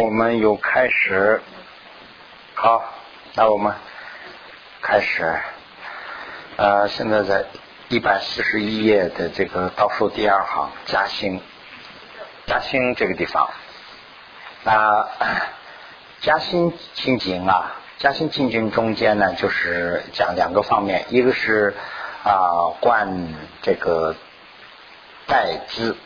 [0.00, 1.42] 我们又开始，
[2.54, 2.84] 好，
[3.34, 3.74] 那我们
[4.80, 5.34] 开始。
[6.56, 7.46] 呃，现在在
[7.88, 11.40] 一百四十一页的这个倒数第二行，嘉兴，
[12.46, 13.50] 嘉兴这个地方。
[14.62, 15.08] 那
[16.22, 21.74] 嘉兴清净啊，嘉兴清净中间呢，就是讲两个方面，一个是
[22.22, 24.14] 啊观这个
[25.26, 25.96] 代字，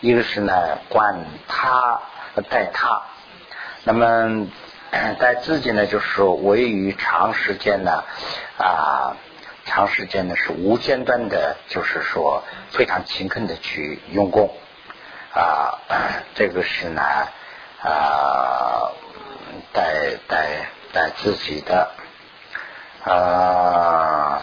[0.00, 2.00] 一个是呢管他
[2.48, 3.02] 代他。
[3.84, 4.46] 那么
[5.18, 8.04] 在自己呢，就是说，位于长时间呢
[8.58, 9.16] 啊，
[9.64, 14.54] 长时间呢是无间断的，就是说非常勤恳的去用功
[15.34, 15.80] 啊，
[16.36, 17.02] 这个是呢
[17.82, 18.92] 啊
[19.72, 21.90] 带带带自己的
[23.04, 24.42] 啊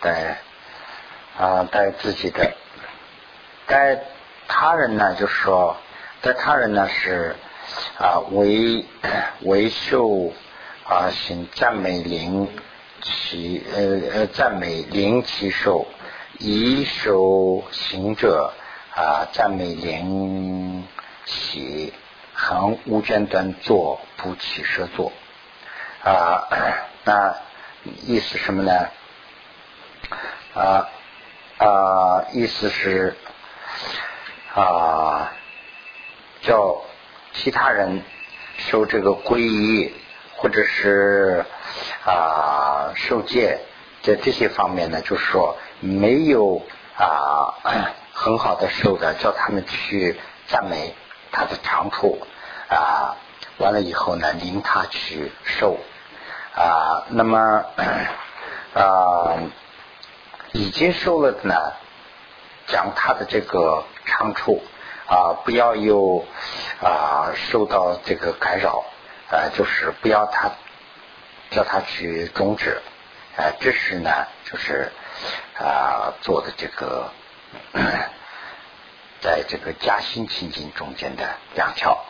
[0.00, 0.38] 带
[1.38, 2.54] 啊带自己的
[3.66, 4.00] 带
[4.48, 5.76] 他人呢，就是说
[6.22, 7.36] 带他人呢是。
[7.98, 8.84] 啊，为
[9.42, 10.32] 为受
[10.84, 12.48] 啊，行赞美灵
[13.02, 15.86] 其呃呃赞美灵其受，
[16.38, 18.52] 以手行者
[18.94, 20.86] 啊赞美灵
[21.26, 21.92] 喜，
[22.32, 25.12] 恒无间断作不起舍作
[26.02, 26.48] 啊，
[27.04, 27.36] 那
[28.06, 28.88] 意思什么呢？
[30.54, 30.88] 啊
[31.58, 33.16] 啊，意思是
[34.54, 35.32] 啊
[36.42, 36.82] 叫。
[37.34, 38.02] 其他人
[38.58, 39.92] 受这个皈依，
[40.36, 41.44] 或者是
[42.04, 43.58] 啊受戒，
[44.02, 46.62] 在这些方面呢，就是说没有
[46.96, 47.54] 啊
[48.12, 50.94] 很好的受的，叫他们去赞美
[51.32, 52.18] 他的长处
[52.68, 53.16] 啊，
[53.58, 55.78] 完了以后呢，令他去受
[56.54, 57.64] 啊，那么
[58.74, 59.38] 啊
[60.52, 61.54] 已经受了的呢，
[62.66, 64.62] 讲他的这个长处。
[65.10, 66.24] 啊，不要有
[66.80, 68.84] 啊受到这个干扰，
[69.28, 70.52] 呃，就是不要他
[71.50, 72.80] 叫他去终止，
[73.36, 74.92] 呃，这是呢，就是
[75.58, 77.10] 啊做的这个，
[79.20, 82.04] 在这个加心情境中间的两条。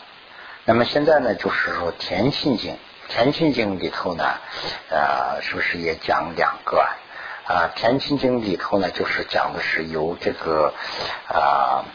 [0.67, 2.77] 那么现在呢，就是说田心境，
[3.09, 4.35] 田心境里头呢，
[4.91, 6.87] 呃，是不是也讲两个
[7.47, 7.71] 啊？
[7.75, 10.75] 田心境里头呢，就是讲的是由这个
[11.29, 11.87] 啊。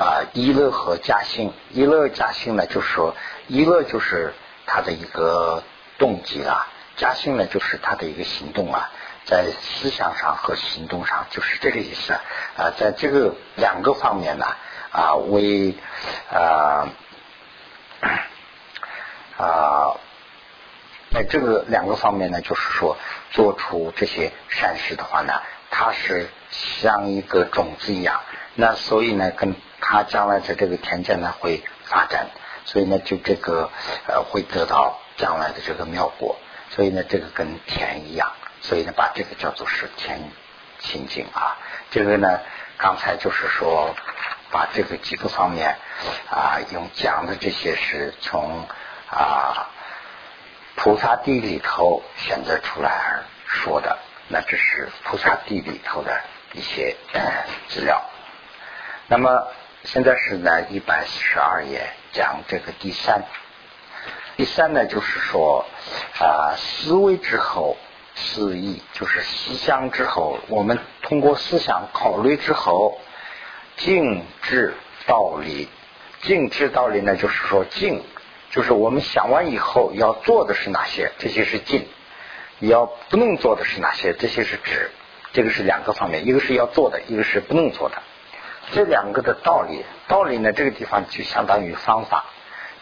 [0.00, 3.14] 啊，一乐和嘉兴，一乐嘉兴呢，就是说，
[3.48, 4.32] 一乐就是
[4.64, 5.62] 他的一个
[5.98, 8.90] 动机啊，嘉兴呢就是他的一个行动啊，
[9.26, 14.46] 在思想上和行动上就是这个意思啊，在这个两个方面呢
[14.90, 15.74] 啊，为
[16.32, 16.88] 啊
[19.36, 20.00] 啊，
[21.10, 22.96] 在这个两个方面呢，就是说
[23.32, 25.34] 做出这些善事的话呢，
[25.70, 28.22] 它是像一个种子一样，
[28.54, 32.26] 那所以呢，跟他将来在这个田间呢会发展，
[32.64, 33.70] 所以呢就这个
[34.06, 36.36] 呃会得到将来的这个妙果，
[36.70, 40.20] 所以呢这个跟田一样，所以呢把这个叫做是田
[40.78, 41.56] 心境啊。
[41.90, 42.40] 这个呢
[42.76, 43.96] 刚才就是说
[44.50, 45.76] 把这个几个方面
[46.30, 48.66] 啊用讲的这些是从
[49.10, 49.70] 啊
[50.76, 53.98] 菩萨地里头选择出来而说的，
[54.28, 56.20] 那这是菩萨地里头的
[56.52, 57.20] 一些呃
[57.68, 58.02] 资料，
[59.08, 59.48] 那么。
[59.84, 63.22] 现在是在一百四十二页讲这个第三，
[64.36, 65.64] 第三呢就是说
[66.18, 67.78] 啊思维之后
[68.14, 73.00] 思意就是思想之后，我们通过思想考虑之后，
[73.78, 74.74] 静知
[75.06, 75.68] 道理，
[76.22, 78.02] 静知道理呢就是说静，
[78.50, 81.84] 就是我们想完以后要做的是哪些，这些是静；
[82.58, 84.90] 要不能做的是哪些，这些是止。
[85.32, 88.02] 这个是两个方面，一个是要做的，一个是不能做的。
[88.72, 90.52] 这两个的道理，道理呢？
[90.52, 92.24] 这个地方就相当于方法，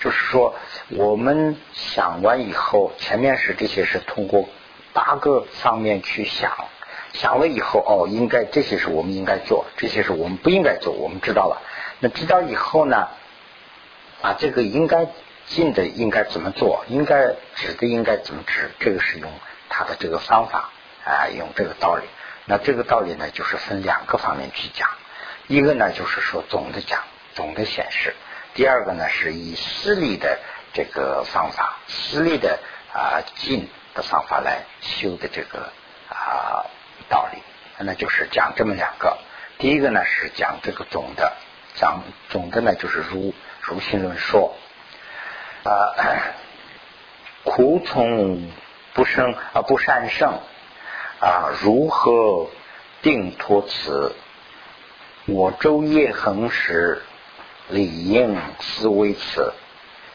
[0.01, 0.55] 就是说，
[0.91, 4.49] 我们想完以后，前面是这些是通过
[4.93, 6.53] 八个方面去想，
[7.15, 11.63] 想了以后，哦，应该这些是我们应该做，这些是我们不应该做，我们知道了。
[12.01, 13.09] 那知道以后呢，
[14.21, 15.07] 啊，这个应该
[15.47, 19.31] 进的应该怎么做，应该指的应该怎么指，这个是用
[19.71, 20.71] 他的这个方法
[21.05, 22.03] 啊，用这个道理。
[22.45, 24.89] 那这个道理呢，就是分两个方面去讲。
[25.49, 27.03] 一个呢，就是说总的讲，
[27.35, 28.13] 总的显示；
[28.55, 30.39] 第二个呢，是以私利的
[30.75, 32.59] 这个方法，私利的
[32.93, 35.73] 啊进的方法来修的这个
[36.11, 36.67] 啊
[37.09, 37.39] 道理，
[37.79, 39.17] 那就是讲这么两个。
[39.57, 41.33] 第一个呢是讲这个总的，
[41.77, 44.55] 讲总的呢就是如如心论说
[45.65, 45.97] 啊，
[47.45, 48.53] 苦从
[48.93, 50.41] 不生啊不善胜
[51.21, 52.51] 啊，如何
[53.01, 54.15] 定托此？
[55.31, 57.03] 我昼夜恒时，
[57.69, 59.53] 理应思维此，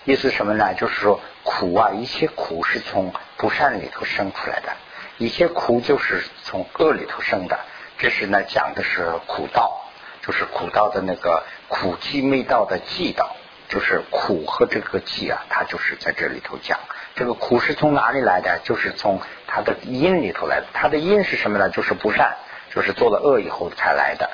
[0.06, 0.74] 意思什么呢？
[0.74, 4.74] 就是说苦啊，一切苦是从不善里头生出来的，
[5.20, 7.60] 一切苦就是从恶里头生的。
[8.00, 9.84] 这是呢讲的是苦道，
[10.24, 13.36] 就是苦道的那个苦集没道的寂道，
[13.70, 16.80] 就是苦和这个寂啊，它就是在这里头讲。
[17.14, 18.62] 这个苦是从哪里来的？
[18.64, 20.66] 就是从它的因里头来的。
[20.74, 21.70] 它的因是什么呢？
[21.70, 22.36] 就是不善，
[22.74, 24.28] 就是做了恶以后才来的。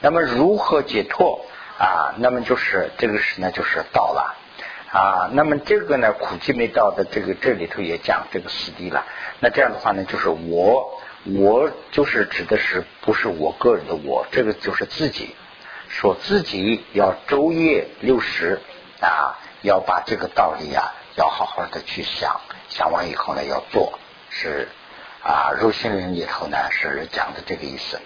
[0.00, 1.44] 那么如何解脱
[1.78, 2.14] 啊？
[2.18, 4.34] 那么就是这个时呢，就是到了
[4.92, 5.30] 啊。
[5.32, 9.04] 那么这个呢，苦集没到的这个这里头也讲这个四谛了。
[9.40, 11.00] 那这样的话呢，就是我。
[11.26, 15.34] 我就是指的是不是我个人的我，这个就是自己，
[15.88, 18.60] 说自己要昼夜六时
[19.00, 23.98] 啊，要把这个道理啊，要好好的去想，想完以后呢，要做，
[24.28, 24.68] 是
[25.22, 27.98] 啊，入心灵里头呢是讲的这个意思。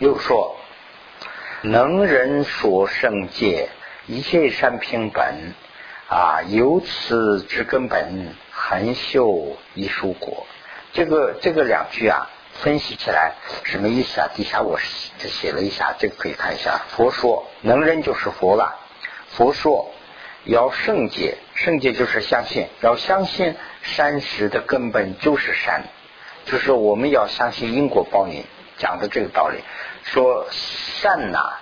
[0.00, 0.56] 又说，
[1.62, 3.68] 能人所圣界，
[4.06, 5.54] 一切善平本
[6.08, 8.34] 啊，由此之根本。
[8.62, 10.46] 含修一书果，
[10.92, 12.28] 这个这个两句啊，
[12.62, 13.32] 分析起来
[13.64, 14.28] 什么意思啊？
[14.34, 14.78] 底下我
[15.18, 16.82] 写了一下，这个可以看一下。
[16.90, 18.78] 佛说能人就是佛了。
[19.30, 19.90] 佛说
[20.44, 25.84] 要圣洁，圣洁就是相信，要相信善实的根本就是善，
[26.44, 28.44] 就是我们要相信因果报应，
[28.76, 29.58] 讲的这个道理。
[30.04, 31.54] 说善呐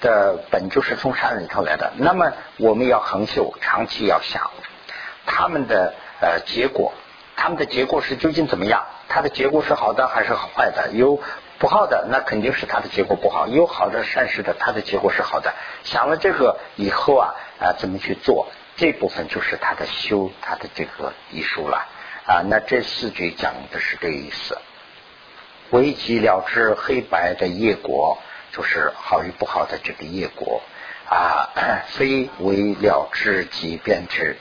[0.00, 4.50] 的本就是从善里头来的，那么我们要恒修，长期要想
[5.26, 5.94] 他们的。
[6.18, 6.94] 呃，结果，
[7.36, 8.86] 他们的结果是究竟怎么样？
[9.06, 10.88] 它的结果是好的还是坏的？
[10.94, 11.20] 有
[11.58, 15.52] 不好的，那肯定是它的结果不好；有好的善事的，它的结果是好的。
[15.84, 18.48] 想了这个以后啊，啊，怎么去做？
[18.76, 21.86] 这部分就是他的修，他的这个艺术了
[22.24, 22.40] 啊。
[22.48, 24.56] 那这四句讲的是这个意思。
[25.70, 28.18] 危机了知黑白的业果，
[28.52, 30.62] 就是好与不好的这个业果
[31.08, 31.50] 啊，
[31.88, 34.36] 非为了知即变知。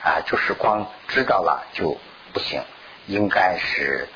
[0.00, 1.98] 啊，就是光知道了就
[2.32, 2.62] 不行，
[3.08, 4.06] 应该是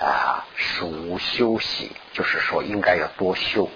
[0.00, 3.68] 啊，熟休息，就是说应该要多修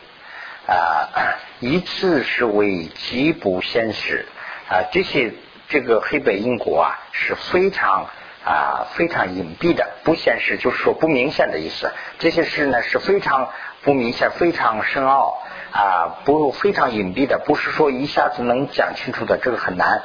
[0.66, 1.36] 啊。
[1.60, 4.26] 一次是为极不现实
[4.70, 5.34] 啊，这些
[5.68, 8.08] 这个黑白因果啊是非常
[8.44, 11.90] 啊非常隐蔽的，不现实就是说不明显的意思。
[12.18, 13.48] 这些事呢是非常
[13.82, 15.42] 不明显、非常深奥
[15.72, 20.02] 啊，不非常隐蔽的，不是说一下子能讲清楚的，这个很难。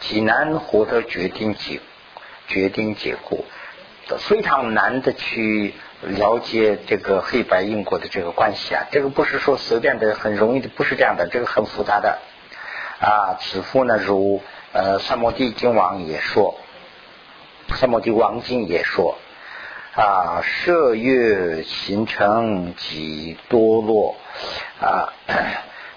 [0.00, 1.80] 极难获得决定结
[2.46, 3.44] 决定结果，
[4.18, 8.86] 非常难的去了解这个黑白因果的这个关系啊！
[8.92, 12.16] 这个不是说随便的很容易的，不是这样的，这个很复杂的
[13.00, 13.38] 啊。
[13.40, 14.40] 此父呢，如
[14.72, 16.54] 呃三摩地经王也说，
[17.76, 19.18] 三摩地王经也说
[19.94, 24.16] 啊，射月形成即多落
[24.80, 25.12] 啊，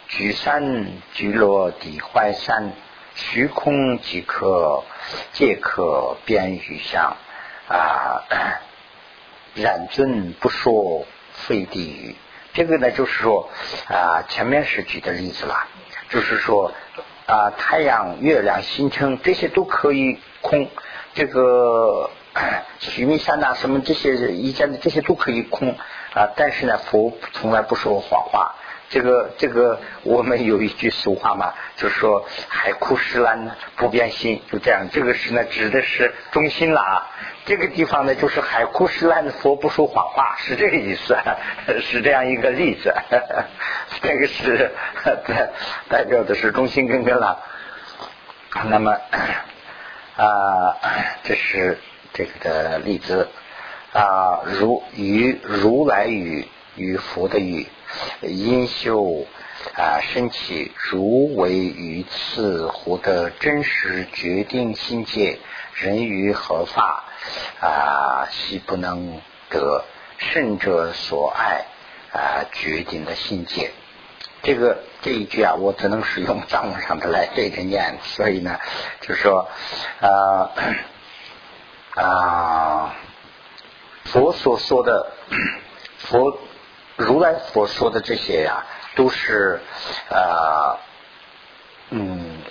[0.08, 2.74] 聚散聚落地坏散。
[3.14, 4.86] 虚空即可，
[5.34, 7.18] 皆可变于相
[7.68, 8.24] 啊！
[9.54, 12.16] 然尊不说非地狱。
[12.54, 13.50] 这个呢，就是说
[13.90, 15.68] 啊，前面是举的例子了，
[16.10, 16.72] 就是说
[17.28, 20.70] 啊，太阳、月亮、星辰这些都可以空，
[21.14, 22.10] 这个
[22.80, 25.76] 须弥山呐，什么这些一见的这些都可以空
[26.14, 26.30] 啊。
[26.36, 28.56] 但是呢，佛从来不说谎话。
[28.90, 34.90] 这个这个，我们有一句俗话嘛，就是说海枯石烂不变心，就这样。
[34.92, 37.08] 这个是呢，指的是中心了啊。
[37.46, 41.18] 这个地方呢，就是海枯石烂的佛不说谎话，是这个意思，
[41.80, 42.94] 是这样一个例子。
[44.02, 44.72] 这个是
[45.26, 45.50] 代
[45.88, 47.40] 代表的是中心根根了。
[48.66, 48.98] 那么
[50.18, 50.78] 啊，
[51.24, 51.80] 这是
[52.14, 53.30] 这个的例子
[53.94, 57.68] 啊，如与如来语与佛的语。
[58.22, 59.26] 因修
[59.76, 65.40] 啊，升起如为于此获得真实决定心界，
[65.76, 67.04] 人于何法
[67.60, 68.30] 啊？
[68.32, 69.84] 悉不能得
[70.18, 71.66] 圣者所爱
[72.14, 73.72] 啊，决定的心界。
[74.44, 78.60] 这个这一句啊，我只能是用藏文上的来对着念， 所以呢，
[79.02, 79.48] 就说
[80.00, 80.52] 啊
[81.96, 82.96] 啊，
[84.06, 85.12] 佛所说的
[85.98, 86.38] 佛。
[86.98, 88.64] 如来佛说的这些呀，
[88.96, 89.60] 都是
[90.10, 90.78] 呃
[91.90, 92.42] 嗯，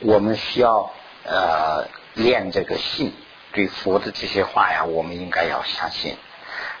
[0.00, 0.90] 我们需要
[1.24, 3.12] 呃练这个信，
[3.52, 6.16] 对佛的这些话呀，我们应该要相信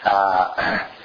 [0.02, 0.54] 啊。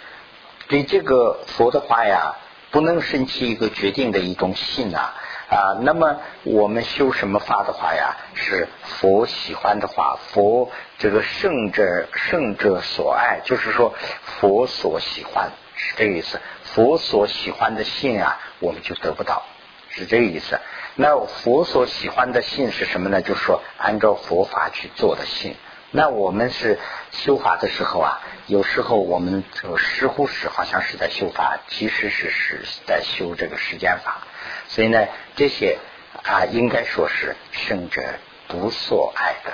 [0.70, 2.36] 对这个佛的话呀，
[2.72, 5.14] 不能生起一个决定的一种信呐
[5.50, 5.78] 啊。
[5.82, 15.52] 那么我们修什么法的话呀，是佛喜欢的话，佛这个圣者圣者所爱，就是说佛所喜欢。
[15.76, 19.44] 是这个意思，佛所喜欢的信啊，我们就得不到，
[19.90, 20.60] 是这个意思。
[20.96, 23.22] 那佛所喜欢的信是什么呢？
[23.22, 25.56] 就是说按照佛法去做的信。
[25.92, 26.78] 那我们是
[27.12, 34.22] 修法的时候啊，有时候我们就似乎是好像是在修法，其实是是在修这个时间法。
[34.68, 35.80] 所以呢，这些
[36.24, 38.04] 啊，应该说是圣者
[38.48, 39.52] 不所爱的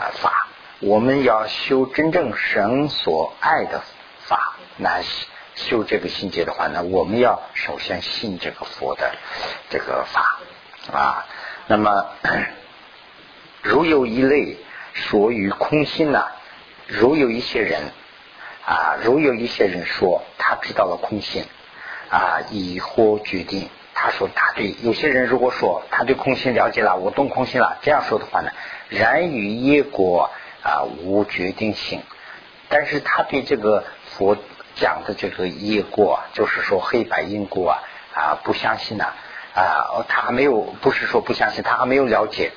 [0.00, 0.46] 啊法。
[0.78, 3.82] 我们要修真正神所爱的
[4.20, 5.02] 法，那
[5.56, 9.16] 修这个心结的话呢，我们要首先信这个佛的
[9.68, 10.38] 这个法。
[10.92, 11.26] 啊，
[11.66, 12.06] 那么
[13.62, 14.56] 如有一类
[14.92, 16.26] 说于空心呢？
[16.86, 17.80] 如有一些人
[18.66, 21.44] 啊，如有一些人说他知道了空性
[22.10, 24.74] 啊，以或决定，他说答对。
[24.82, 28.50] 有些人如果说他对空性了解了，我懂空性了，这样说的话呢，
[28.88, 30.30] 然与业果
[30.62, 32.02] 啊无决定性，
[32.68, 33.84] 但是他对这个
[34.16, 34.36] 佛
[34.74, 37.78] 讲的这个业果，就是说黑白因果啊
[38.14, 39.04] 啊不相信呢。
[39.52, 42.52] 啊，他还没有，不是说不相信，他还没有了解。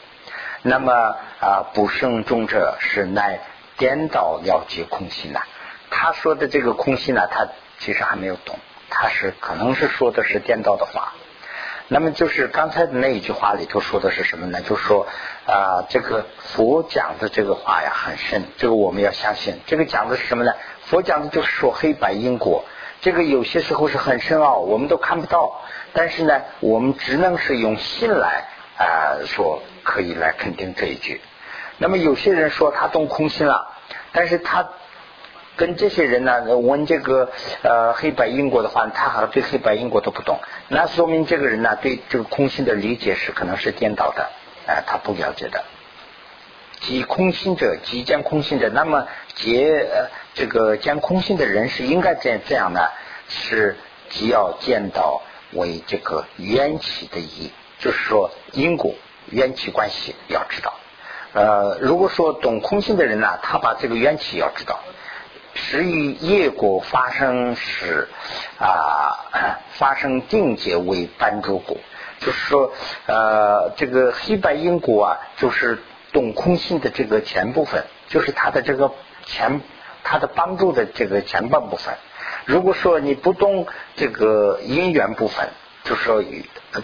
[0.63, 0.93] 那么
[1.39, 3.39] 啊，不胜众者是乃
[3.77, 5.41] 颠倒了结空心呢？
[5.89, 7.47] 他说的这个空心呢，他
[7.79, 8.57] 其实还没有懂，
[8.89, 11.13] 他是可能是说的是颠倒的话。
[11.89, 14.61] 那么就是刚才的那一句话里头说的是什么呢？
[14.61, 15.05] 就说
[15.45, 19.59] 啊，这个佛讲的这个话呀很深，这个我们要相信。
[19.67, 20.53] 这个讲的是什么呢？
[20.85, 22.63] 佛讲的就是说黑白因果。
[23.01, 25.61] 这个有些时候是很深奥，我们都看不到。
[25.91, 28.45] 但是呢，我们只能是用心来
[28.77, 31.21] 啊说，可以来肯定这一句。
[31.77, 33.67] 那么有些人说他懂空心了，
[34.11, 34.69] 但是他
[35.55, 37.31] 跟这些人呢问这个
[37.63, 40.39] 呃黑白因果的话，他好像对黑白因果都不懂。
[40.69, 44.29] 那说明这个人呢对这个空心的理解是可能是颠倒的，
[44.67, 45.63] 啊，他不了解的。
[46.79, 52.91] 即空心者，即见空心者，那么结呃这个见空心的人是应该这样这样的，
[53.29, 53.77] 是
[54.09, 55.21] 既要见到
[55.53, 58.95] 为这个缘起的意，就是说因果
[59.33, 60.73] 缘起关系要知道。
[61.33, 64.79] 呃，如果说懂空性的人呢，他把这个缘起要知道，
[65.53, 68.07] 是以业果发生时
[68.59, 71.77] 啊， 发生定结为班主果，
[72.19, 72.71] 就是说
[73.07, 75.79] 呃，这个黑白因果啊，就是
[76.11, 78.91] 懂空性的这个前部分，就是他的这个
[79.25, 79.59] 前。
[80.05, 81.95] 它的帮助的这个前半部分，
[82.43, 85.47] 如果说你不懂这个因缘部分，
[85.83, 86.23] 就是说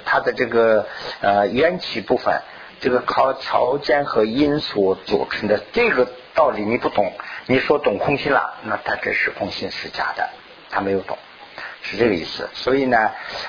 [0.05, 0.85] 它的这个
[1.21, 2.41] 呃缘起部分，
[2.79, 7.13] 这个靠条件和因素组成的这个道理你不懂，
[7.47, 10.29] 你说懂空性了，那它这是空性是假的，
[10.69, 11.17] 他没有懂，
[11.81, 12.49] 是这个意思。
[12.53, 12.97] 所以呢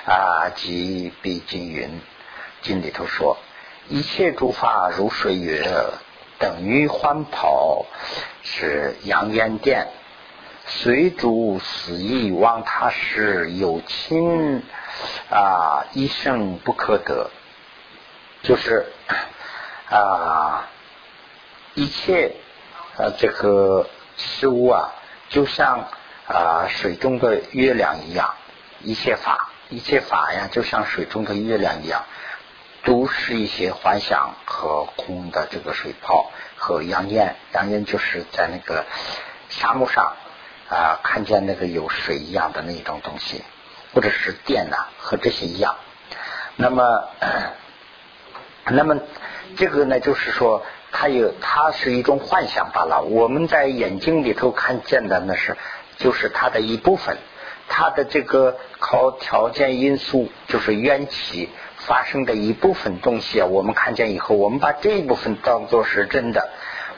[0.06, 2.00] 啊，即必经云
[2.62, 3.36] 经里头说，
[3.88, 5.64] 一切诸法如水月。
[6.38, 7.84] 等于欢跑
[8.42, 9.88] 是阳烟殿，
[10.66, 14.62] 随主死意望他时有亲
[15.30, 17.30] 啊一生不可得，
[18.42, 18.86] 就是
[19.88, 20.68] 啊
[21.74, 22.36] 一切
[22.96, 24.92] 啊这个事物啊，
[25.28, 25.88] 就像
[26.26, 28.34] 啊水中的月亮一样，
[28.82, 32.04] 一切法一切法呀，就像水中的月亮一样。
[32.82, 38.86] 都是一些幻想和空的这个水泡和阳焰，阳焰就是在那个
[39.50, 40.16] 沙漠上
[40.70, 43.44] 啊看见那个有水一样的那种东西，
[43.94, 45.76] 或者是电呐，和这些一样。
[46.56, 47.04] 那么，
[48.64, 48.98] 那么
[49.56, 53.02] 这个呢，就是说它有它是一种幻想罢了。
[53.02, 55.56] 我们在眼睛里头看见的那是
[55.96, 57.16] 就是它的一部分，
[57.68, 61.48] 它的这个靠条件因素就是缘起。
[61.80, 66.50] 发生的一部分东西啊，我们看见以后，我们把这一部分当做是真的，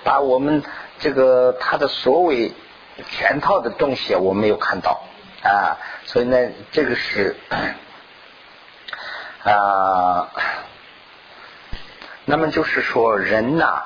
[0.02, 0.64] 把我们
[0.98, 2.52] 这个他的所谓
[3.08, 5.04] 全套的东西啊，我没有看到
[5.44, 6.36] 啊，所以呢，
[6.70, 7.36] 这个是
[9.44, 10.28] 啊，
[12.24, 13.84] 那么就是说，人呐，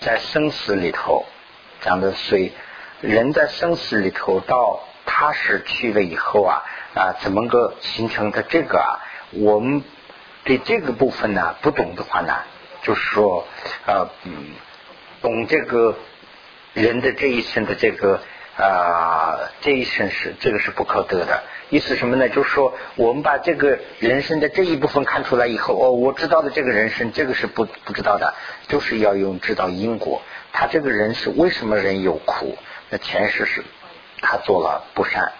[0.00, 1.24] 在生死里头，
[1.80, 2.52] 讲的所以
[3.00, 6.62] 人在生死里头到他是去了以后啊
[6.94, 9.00] 啊，怎么个形成的这个啊，
[9.32, 9.82] 我们。
[10.44, 12.34] 对这个部分呢，不懂的话呢，
[12.82, 13.46] 就是说，
[13.86, 14.10] 呃，
[15.20, 15.96] 懂这个
[16.72, 18.20] 人的这一生的这个
[18.56, 21.42] 啊，这一生是这个是不可得的。
[21.70, 22.28] 意思什么呢？
[22.28, 28.34] 就是说，我们把这个人生的这一部分看出来以后，哦，我知道的这个人生，这个是不不知道的，
[28.68, 30.20] 就是要用知道因果。
[30.52, 32.58] 他这个人是为什么人有苦？
[32.90, 33.64] 那前世是
[34.20, 35.32] 他做了不善。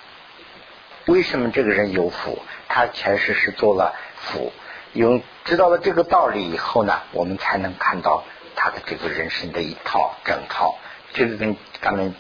[1.07, 2.39] 为什么这个人有福？
[2.69, 4.55] 他前世是做了福。
[4.95, 8.25] 用知道了这个道理以后呢，我们才能看到
[8.57, 10.79] 他的这个人生的一套整套。
[11.13, 12.11] 这个跟刚才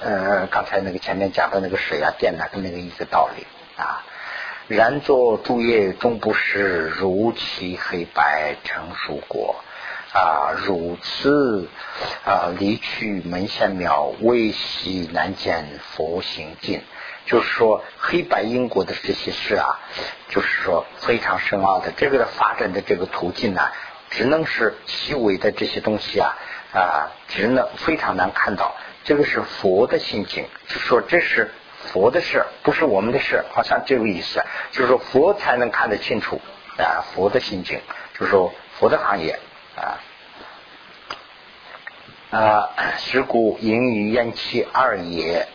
[0.00, 4.04] 呃刚才那个前面讲的那个水啊电啊跟那个一个道理啊。
[4.68, 9.62] 然作诸业终不是如其黑白成熟果
[10.12, 11.68] 啊，如此
[12.24, 16.82] 啊，离去门前庙，未悉难见佛行尽。
[17.26, 19.78] 就是说，黑白因果的这些事啊，
[20.28, 21.92] 就是说非常深奥的。
[21.96, 23.68] 这个的发展的这个途径呢，
[24.10, 26.36] 只能是细微的这些东西啊
[26.72, 28.74] 啊，只能非常难看到。
[29.06, 31.50] 这个是佛的心情，就说这是
[31.92, 34.42] 佛的事，不是我们的事，好像这个意思。
[34.72, 36.40] 就是说佛才能看得清楚
[36.76, 37.80] 啊，佛的心情，
[38.18, 39.38] 就是说佛的行业
[39.76, 39.96] 啊
[42.36, 45.46] 啊，是故因与缘起二也。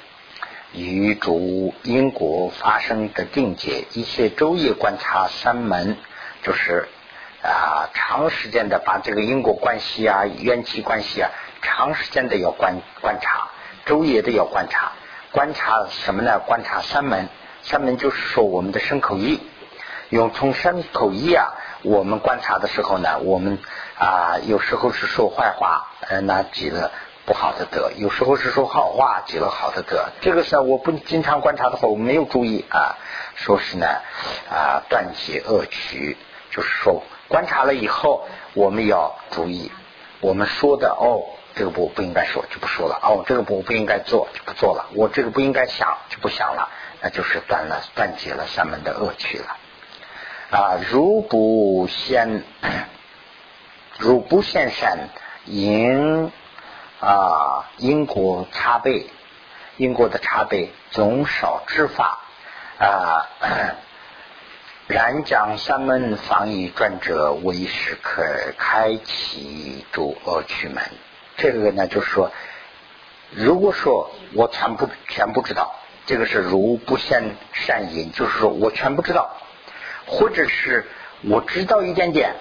[0.73, 5.97] 与主因果发生的定解，一切昼夜观察三门，
[6.43, 6.87] 就是
[7.43, 11.29] 啊，长时间的把这个因果关系啊、缘起关系啊，
[11.61, 13.49] 长时间的要观观察，
[13.85, 14.91] 昼夜的要观察，
[15.31, 16.39] 观察什么呢？
[16.39, 17.29] 观察三门，
[17.61, 19.41] 三门就是说我们的身口意，
[20.09, 21.53] 用从身口意啊，
[21.83, 23.59] 我们观察的时候呢，我们
[23.97, 26.91] 啊，有时候是说坏话，呃，那几个。
[27.23, 30.09] 不好的德，有时候是说好话，积了好的德。
[30.21, 32.97] 这个是我不经常观察的话，我没有注意啊。
[33.35, 33.85] 说是呢
[34.49, 36.17] 啊，断结恶取，
[36.49, 39.71] 就是说观察了以后，我们要注意，
[40.19, 41.21] 我们说的哦，
[41.61, 49.57] 这个不不应该说就不说了哦，这个不不应该做就不做了，我这个不应该想就不想了，那就是断了断绝了三门的恶趣了
[50.49, 50.79] 啊。
[50.89, 52.43] 如不现，
[53.99, 55.09] 如不现善
[55.45, 56.31] 因。
[56.99, 59.07] 啊，因果差倍，
[59.77, 62.19] 因果的差倍总少之法
[62.77, 63.27] 啊。
[64.87, 68.23] 然将三门防御转者，为时可
[68.57, 70.83] 开启诸恶趣门。
[71.37, 72.31] 这个呢，就是说，
[73.31, 79.37] 如果说我全部全部知道，这个是如不现善因，就是说我全部知道，
[80.05, 80.85] 或者是
[81.23, 82.35] 我知道一点点，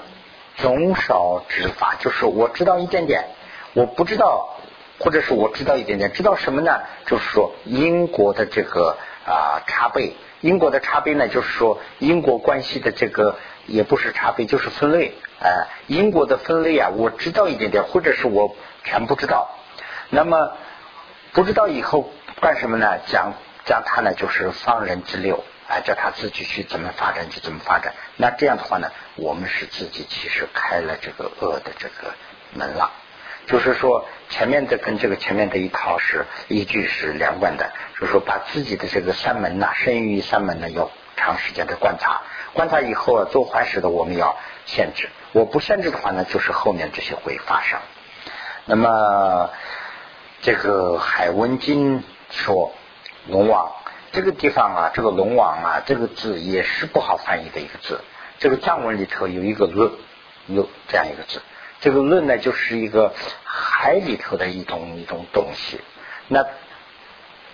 [0.56, 3.24] 总少之法，就是我知道一点点。
[3.72, 4.56] 我不知道，
[4.98, 6.80] 或者是我知道一点点，知道什么呢？
[7.06, 15.12] 就是说因果的这个啊差倍，因果的差倍呢，就是说因果关系的这个也不是差倍，就是分类。
[15.40, 19.50] 哎，因果的分类啊，我知道一点点，或者是我全不知道。
[20.08, 20.56] 那么
[21.32, 22.98] 不知道以后干什么呢？
[23.06, 27.94] 讲讲他呢，就是放任之流，哎，叫他自己去怎么发展就怎么发展。
[28.16, 32.14] 那这样的话呢，我们是自己其实开了这个恶的这个
[32.54, 32.90] 门了。
[33.46, 47.78] 就是说，前面的跟这个前面的一套是依据是连贯的，就是说把自己的这个三门呐，生于三门呢，要长时间的观察，观察以后啊，做坏事的我们要限制，我不限制的话呢，就是后面这些会发生。
[48.70, 49.50] 那么
[50.42, 52.72] 这个海文经说
[53.26, 53.72] 龙王
[54.12, 58.00] 这个地方啊，这个龙王啊，这个字也是不好翻译的一个字，
[58.38, 59.90] 这个藏文里头有一个乐
[60.46, 61.42] 乐这样一个字。
[61.80, 65.80] 这个论呢，就是一个海里头的一种一种东西。
[66.28, 66.46] 那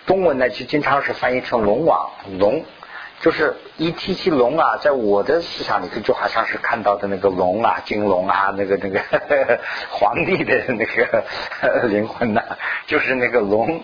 [0.05, 2.63] 中文呢，就经常是翻译成龙王龙，
[3.21, 9.01] 就是一提起龙啊，在我的思想里头，就好像是看到的那个龙啊，金龙啊，那个那个
[9.91, 11.25] 皇帝的那个
[11.89, 12.43] 灵魂呐，
[12.87, 13.83] 就是那个龙。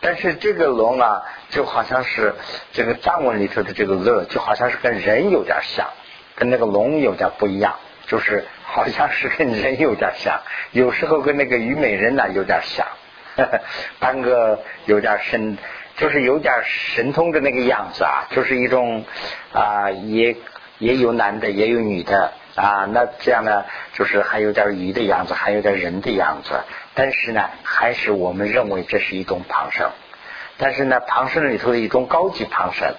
[0.00, 2.34] 但是这个龙啊，就好像是
[2.72, 5.88] 这个藏文里头的这个乐，就好像是跟人有点像，
[6.36, 7.74] 跟那个龙有点不一样，
[8.06, 8.44] 就是。
[8.66, 10.40] 好像是跟人有点像，
[10.72, 12.84] 有时候跟那个虞美人呢有点像，
[14.00, 15.56] 半个有点深，
[15.96, 19.04] 就是有点神通的那个样子啊，就是一种
[19.52, 20.36] 啊，也
[20.78, 26.60] 也有男的，也有女的啊，那这样呢，就是还有点鱼的样子，还有点人的样子，
[26.94, 29.90] 但是呢，还是我们认为这是一种旁生，
[30.58, 32.94] 但是呢，旁生里头的一种高级旁生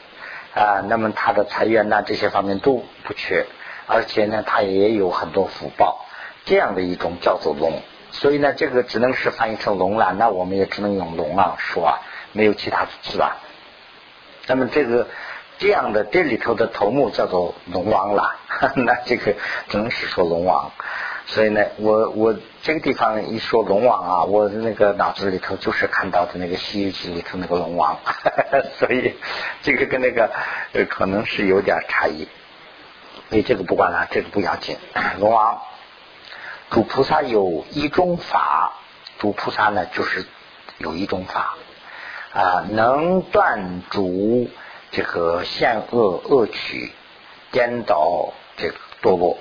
[0.53, 3.45] 啊，那么他的财源呐这些方面都不缺。
[3.87, 6.07] 而且呢，它也有很多福报，
[6.45, 10.11] 这样的一种叫做龙，所以呢，这个只能是翻译成龙了。
[10.17, 11.99] 那我们也只能用龙啊说，
[12.35, 13.37] 没有其他字啊。
[14.47, 15.07] 那么这个
[15.57, 18.35] 这样的这里头的头目叫做龙王了，
[18.75, 19.33] 那这个
[19.69, 20.71] 只能是说龙王。
[21.27, 27.97] 所以呢，我我这个地方一说龙王啊，我的那个脑子里头就是看到的那个《西游记》里头那个龙王，
[28.77, 29.15] 所以
[29.63, 30.29] 这个跟那个
[30.73, 32.27] 呃可能是有点差异。
[33.29, 34.77] 所以这个不管了，这个不要紧。
[35.17, 35.61] 龙王，
[36.69, 38.73] 主菩萨有一种法，
[39.17, 40.27] 主菩萨呢就是
[40.77, 41.55] 有一种法
[42.35, 44.49] 啊，能断主
[44.91, 46.91] 这个险恶恶取，
[47.51, 49.37] 颠倒这个堕落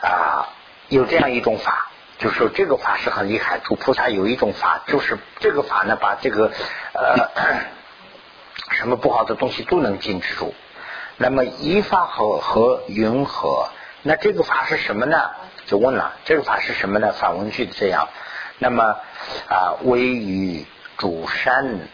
[0.00, 0.48] 啊，
[0.88, 3.58] 有这样一种法，就是这个法是很厉害。
[3.58, 6.52] 主菩萨有一种法，就是这个法呢，把这个
[6.92, 7.28] 呃
[8.70, 10.54] 什么不好的东西都能禁止住。
[11.16, 13.68] 那么一法和和云和，
[14.02, 15.30] 那这个法是什么呢？
[15.66, 17.12] 就问了，这个法是什么呢？
[17.14, 18.08] 反问句这样。
[18.60, 18.96] 那么
[19.48, 20.64] 啊，位于
[20.98, 21.88] 主山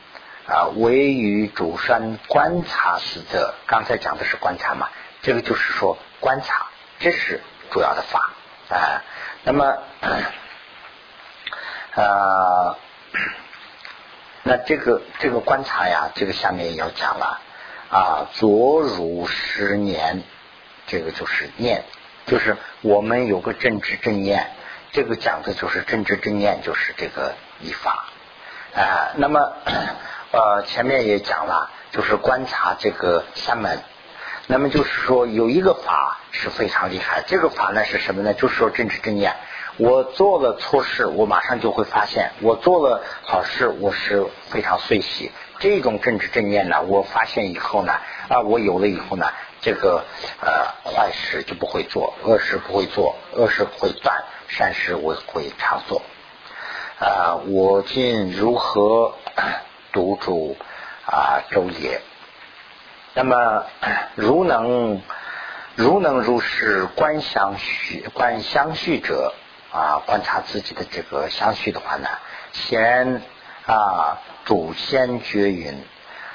[0.47, 4.89] 啊，位于主山观察使者，刚才讲的是观察嘛，
[5.23, 6.67] 这个就是说观察，
[6.99, 8.31] 这是主要的法
[8.69, 9.03] 啊。
[9.45, 9.79] 那么
[11.95, 12.77] 啊，
[14.43, 17.41] 那这个这个观察呀，这个下面也要讲了
[17.91, 20.23] 啊，左如十年，
[20.87, 21.85] 这个就是念，
[22.27, 24.51] 就是我们有个正知正念。
[24.93, 28.09] 这个讲的就是政治正念，就是这个依法
[28.75, 29.13] 啊。
[29.17, 29.55] 那么
[30.33, 33.79] 呃，前面也讲了，就是观察这个三门。
[34.47, 37.23] 那么就是说，有一个法是非常厉害。
[37.27, 38.33] 这个法呢是什么呢？
[38.33, 39.37] 就是说政治正念。
[39.77, 45.31] 我做了错事，我马上就会发现；我做了好事，我是非常随喜。
[45.59, 47.93] 这种政治正念呢，我发现以后呢，
[48.29, 49.27] 啊，我有了以后呢。
[49.61, 50.03] 这个
[50.41, 56.03] 呃坏事就不会做，恶事不会做，恶事会断，善事我会常做。
[56.99, 59.15] 啊，我今如何
[59.93, 60.57] 独主
[61.07, 62.01] 啊周也？
[63.15, 63.65] 那么
[64.15, 65.03] 如能
[65.77, 69.35] 如能如是观相续观相续者
[69.71, 72.09] 啊，观察自己的这个相续的话呢，
[72.53, 73.23] 先
[73.67, 75.85] 啊主先觉云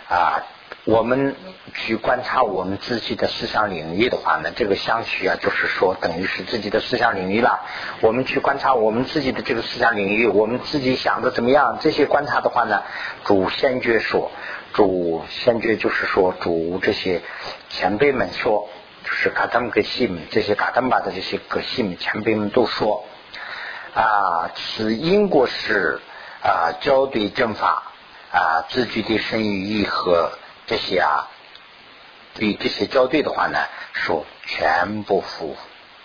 [0.09, 0.43] 啊。
[0.87, 1.35] 我们
[1.73, 7.59] 去观察我们自己的思想领域的话呢，这个相续啊，就是说等于是自己的思想领域了。
[7.99, 11.77] 我们去观察我们自己的这个思想领域，我们自己想的怎么样？
[11.81, 12.83] 这些观察的话呢，
[13.25, 14.31] 主先觉说，
[14.71, 17.21] 主先觉就是说主这些
[17.69, 18.69] 前辈们说，
[19.03, 23.03] 就是嘎达姆格西姆这些嘎达姆巴的这些格西姆前辈们都说
[23.93, 25.99] 啊，此因果是
[26.41, 27.91] 啊交对正法
[28.31, 30.31] 啊自具的生与义和。
[30.67, 31.27] 这些啊，
[32.35, 33.57] 对这些校对的话呢，
[33.93, 35.55] 说全部服，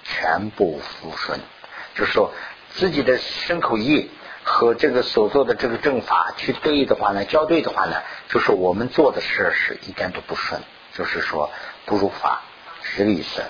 [0.05, 1.41] 全部服顺，
[1.95, 2.33] 就是说
[2.71, 4.09] 自己的身口意
[4.45, 7.97] 和这个所做的这个正法去对的话呢，校对的话呢，
[8.29, 10.63] 就是我们做的事是一点都不顺，
[10.95, 11.51] 就是说
[11.85, 12.43] 不如法，
[12.83, 13.43] 是这个意思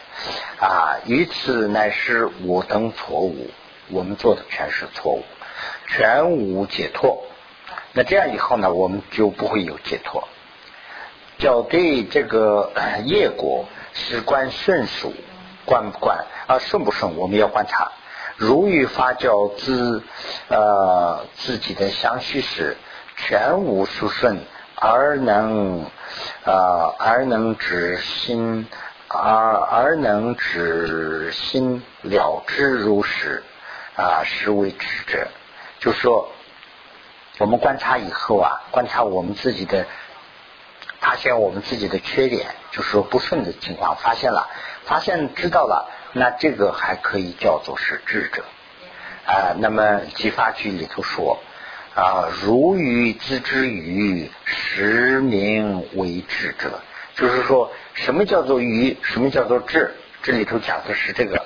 [0.58, 0.96] 啊。
[1.04, 3.50] 于此乃是我等错误，
[3.90, 5.22] 我们做的全是错误，
[5.88, 7.22] 全无解脱。
[7.92, 10.26] 那这样以后呢，我们就不会有解脱。
[11.42, 12.70] 要对这个
[13.04, 15.12] 业果是观顺属，
[15.64, 17.16] 观不观啊顺不顺？
[17.16, 17.90] 我们要观察。
[18.36, 20.02] 如欲发教自
[20.48, 22.76] 呃自己的相续时，
[23.16, 24.38] 全无殊顺，
[24.76, 25.84] 而能
[26.44, 28.68] 呃而能止心，
[29.08, 33.42] 而而能止心了之如实
[33.96, 35.26] 啊，实为止者。
[35.80, 36.28] 就说
[37.38, 39.86] 我们观察以后啊，观察我们自己的。
[41.12, 44.48] 发现我们自己的缺点，就是说不顺的情况，发现了，
[44.86, 48.42] 发现知道了，那这个还可以叫做是智者
[49.26, 49.52] 啊。
[49.58, 51.38] 那么激发句里头说
[51.94, 56.80] 啊，如鱼自知鱼，实名为智者。
[57.14, 59.94] 就是说什么叫做愚，什么叫做智？
[60.22, 61.44] 这里头讲的是这个。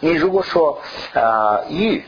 [0.00, 0.82] 你如果说
[1.14, 2.02] 啊愚，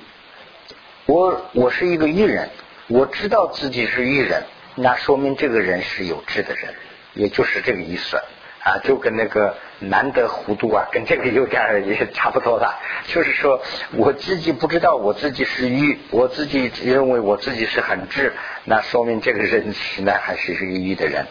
[1.06, 2.50] 我我是一个愚人，
[2.88, 4.42] 我知道自己是愚人。
[4.76, 6.74] 那说明这个人是有智的人，
[7.12, 8.16] 也就是这个意思
[8.64, 12.80] 啊，就跟那个难得糊涂啊，跟这个有点也差不多了。
[13.06, 18.32] 就是说我自己不知道我自己是愚，我自己认为我自己是很智，
[18.64, 21.26] 那说明这个人实在还是一个愚的人。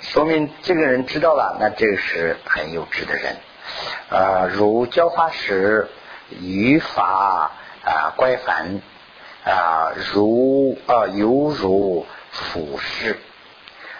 [0.00, 3.36] 说明这个人知道了，那这是很有智的人。
[4.10, 5.88] 啊，如教法时
[6.40, 7.50] 语法
[7.82, 8.80] 啊乖反
[9.44, 12.06] 啊，如啊犹如。
[12.34, 13.16] 俯视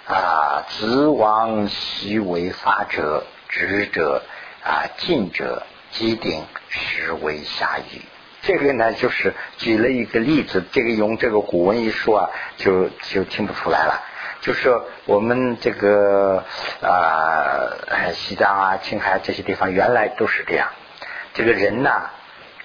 [0.07, 4.23] 啊，子王习为法者，智者
[4.63, 8.03] 啊，近者即定，实为下愚。
[8.43, 14.03] 这个呢，就是举了一个例子，这个用这个古文一说啊，就就听不出来了。
[14.41, 16.45] 就是我们这个
[16.83, 20.69] 啊，西藏啊、青海这些地方，原来都是这样。
[21.33, 22.11] 这个人呢，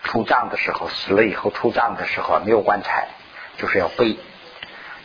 [0.04, 3.08] 出葬的时候，死了以后出葬的时候没有棺材，
[3.58, 4.18] 就是要背。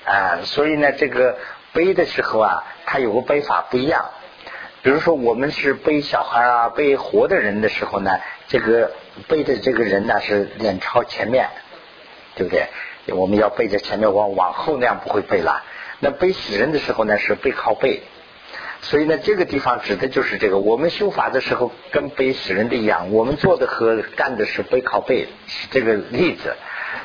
[0.05, 1.39] 啊，所以呢，这个
[1.73, 4.05] 背的时候啊，它有个背法不一样。
[4.83, 8.93] 比如说，我们是背小孩啊，背活的人的时候呢，这个
[9.29, 11.49] 背的这个人呢是脸朝前面，
[12.35, 12.67] 对不对？
[13.15, 15.63] 我们要背着前面往往后那样不会背了。
[16.01, 18.03] 那背死人的时候呢是背靠背，
[18.83, 20.59] 所以呢，这个地方指的就是这个。
[20.59, 26.55] 我们修法的时候跟背死人的一样，我们做的和干的是背靠背，是这个例子。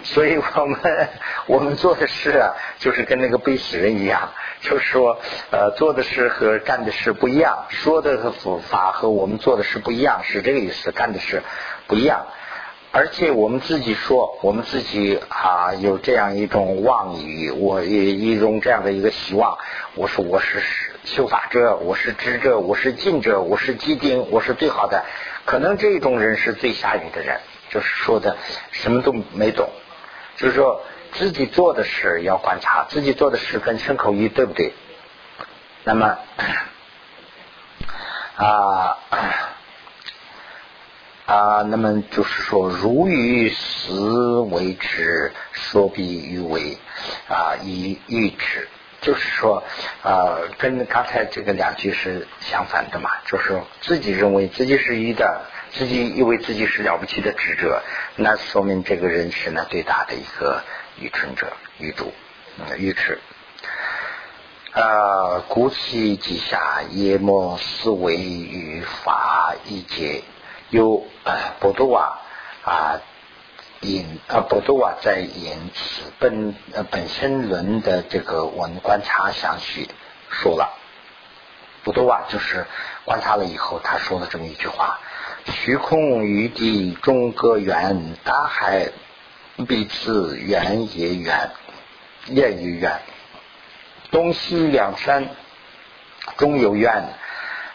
[0.04, 1.10] 所以我们
[1.46, 4.32] 我们做的事啊，就是跟那个背死人一样，
[4.62, 5.20] 就是说
[5.52, 11.44] 呃做的事和干的事不一样，说的和法和我们做的事不一样，是这个意思，干的事
[11.88, 12.26] 不一样。
[12.92, 19.60] 而且我们自己说，我们自己啊有这样一种妄语，我一一种这样的一个希望。
[19.94, 20.60] 我说我是
[21.04, 25.06] 修法者，我是知者，我是尽者，我是机丁，我是最好的。
[25.46, 28.38] 可能这种人是最下雨的人，就是说的
[28.72, 29.70] 什么都没懂。
[30.40, 34.74] 就是说自己做的事要观察，自己做的事跟身口意对不对？
[35.84, 36.18] 那么
[38.36, 38.98] 啊。
[41.26, 43.94] 啊，那么就是说，如于实
[44.50, 46.80] 为之，说必于为
[47.28, 48.68] 啊，以喻之。
[49.02, 49.64] 就是说，
[50.02, 53.12] 啊，跟刚才这个两句是相反的嘛。
[53.28, 57.84] 就是自己认为自己是愚的，自己以为自己是了不起的智者，
[58.22, 60.62] 那说明这个人是呢最大的一个
[61.00, 62.12] 愚蠢者、愚主、
[62.78, 63.18] 愚痴。
[64.74, 70.24] 啊，故其记下，也莫思维于法一节。
[70.70, 71.06] 有
[71.62, 72.20] 波多瓦
[72.66, 73.00] 啊
[73.80, 79.90] 引啊波多瓦在引此本呃本身论的这个文观察详细
[80.30, 80.78] 说了，
[81.86, 82.68] 波多瓦就是
[83.06, 85.00] 观察了以后，他说了这么一句话：
[85.46, 88.90] 虚空与地中各远，大海
[89.68, 91.52] 彼此远也远，
[92.28, 93.00] 也与远，
[94.12, 95.30] 东西两山
[96.38, 97.10] 中有远。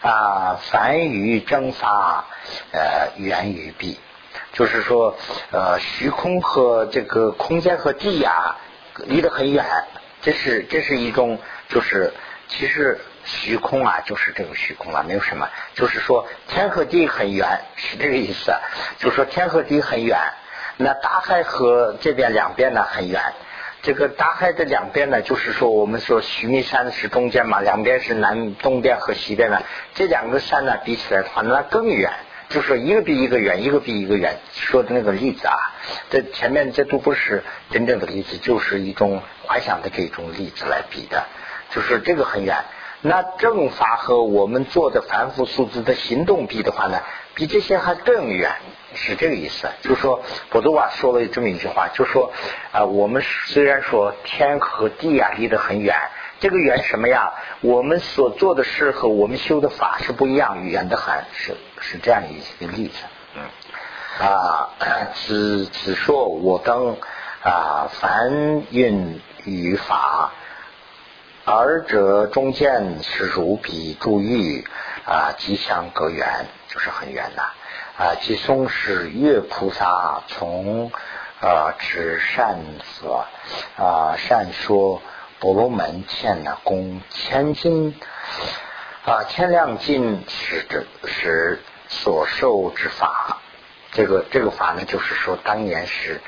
[0.01, 2.27] 啊，凡于蒸发，
[2.73, 3.99] 呃，源于彼，
[4.53, 5.17] 就是说，
[5.51, 8.57] 呃，虚空和这个空间和地呀，
[9.07, 9.65] 离得很远。
[10.21, 11.39] 这是这是一种，
[11.71, 12.13] 就是
[12.49, 15.49] 其实虚空啊，就是这个虚空啊，没有什么。
[15.75, 18.55] 就是说，天和地很远，是这个意思。
[18.99, 20.19] 就是说，天和地很远，
[20.77, 23.23] 那大海和这边两边呢很远。
[23.83, 29.63] 这个大海的两边呢，就是说我们说须弥山是中间嘛，两边是南东边和西边呢。
[29.95, 32.11] 这两个山呢比起来的话，那更远，
[32.49, 34.37] 就是一个比一个远，一个比一个远。
[34.55, 35.57] 说的那个例子啊，
[36.09, 41.27] 这前面这都不是真正的例子，就是一种幻想的这种例子来比的，
[41.71, 42.57] 就是这个很远。
[43.07, 47.03] 那正法和我们做的凡夫俗子的行动比的话呢，
[47.35, 48.51] 比这些还更远。
[48.95, 52.33] 是这个意思，就是说，波多瓦说了这么一句话，就说
[52.73, 55.95] 啊，我们虽然说天和地啊离得很远，
[56.41, 57.35] 这个远什么呀？
[57.61, 63.05] 我们所做的事和我们修的法是不一样，远得很，是是这样一个例子。
[63.37, 63.43] 嗯
[64.27, 64.71] 啊，
[65.13, 66.97] 只只说我等
[67.43, 70.33] 啊，凡运于法，
[71.47, 74.67] 二者中间是如彼珠玉
[75.05, 77.43] 啊，吉祥隔远，就是很远的。
[77.43, 80.91] 啊，即松是月菩萨从
[81.41, 83.27] 啊至善所
[83.77, 85.03] 啊善说
[85.39, 87.95] 婆罗门前呢供千金
[89.05, 93.43] 啊千两金是这是所受之法，
[93.93, 96.23] 这个这个法呢，就是说当年是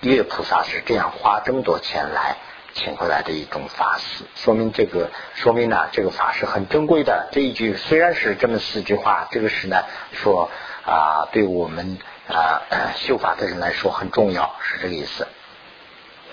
[0.00, 2.36] 月菩萨是这样花这么多钱来
[2.78, 7.28] 请回来的一种法事，说明这个说明呢这个法是很珍贵的。
[7.32, 10.50] 这一句虽然是这么四句话，这个是呢说。
[10.88, 11.98] 啊，对我们
[12.30, 12.62] 啊
[12.96, 15.28] 修法的人来说很重要，是这个意思。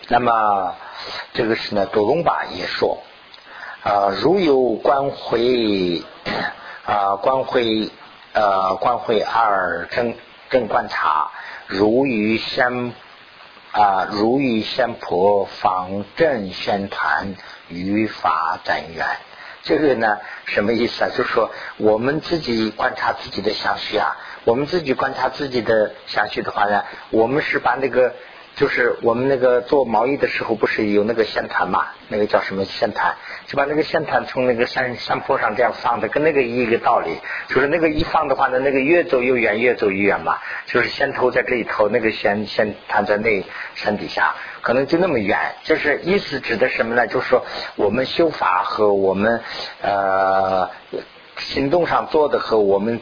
[0.07, 0.75] 那么
[1.33, 3.03] 这个是呢，多隆巴也说
[3.83, 6.05] 啊，如有观会
[6.85, 7.91] 啊，观会
[8.31, 10.15] 呃，观会二正
[10.49, 11.31] 正观察，
[11.67, 12.93] 如于先
[13.75, 17.35] 啊，如意仙婆方正宣团
[17.67, 19.05] 于法等缘。
[19.63, 21.09] 这个呢，什么意思啊？
[21.09, 24.15] 就是说我们自己观察自己的相续啊。
[24.45, 28.13] 我们自己观察自己的相续的话呢，我们是把那个，
[28.55, 31.87] 就是我们那个做毛衣的时候，不是有那个线团嘛？
[32.07, 33.15] 那个叫什么线团？
[33.47, 37.19] 就把那个线团从那个山山坡上这样放的，跟那个一个道理。
[37.49, 40.37] 就是那个一放的话呢，那个越走越远，越走越远嘛。
[40.67, 43.43] 就是线头在这里头，那个线线团在那
[43.75, 45.37] 山底下，可能就那么远。
[45.63, 47.07] 就是意思指的什么呢？
[47.07, 49.41] 就是说我们修法和我们
[49.81, 50.69] 呃
[51.37, 53.01] 行动上做的和我们。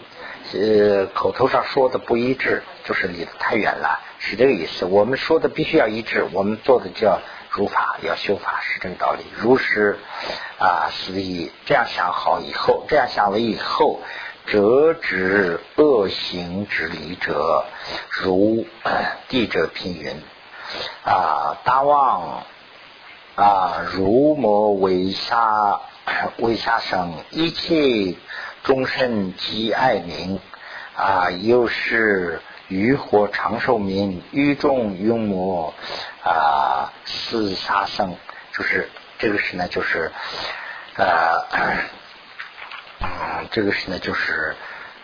[0.53, 4.85] 呃，口头上说的不一致，就是离得太远了，是这个意思。
[4.85, 9.25] 我们说的必须要一致，我们做的叫如法，要修法，是这个道理。
[9.35, 9.97] 如是
[10.59, 14.01] 啊，思义这样想好以后，这样想了以后，
[14.45, 17.65] 折止恶行之理者，
[18.09, 18.67] 如
[19.29, 20.21] 地者平云
[21.03, 22.43] 啊，大王
[23.35, 25.81] 啊，如魔为杀
[26.37, 28.15] 为杀生一切。
[28.63, 30.39] 终身即爱民
[30.95, 35.73] 啊，又是渔火长寿民，欲众用魔
[36.23, 38.15] 啊，四杀生，
[38.53, 40.13] 就是这个是呢，就是
[40.95, 41.45] 呃，
[43.01, 44.55] 嗯，这个是呢，就是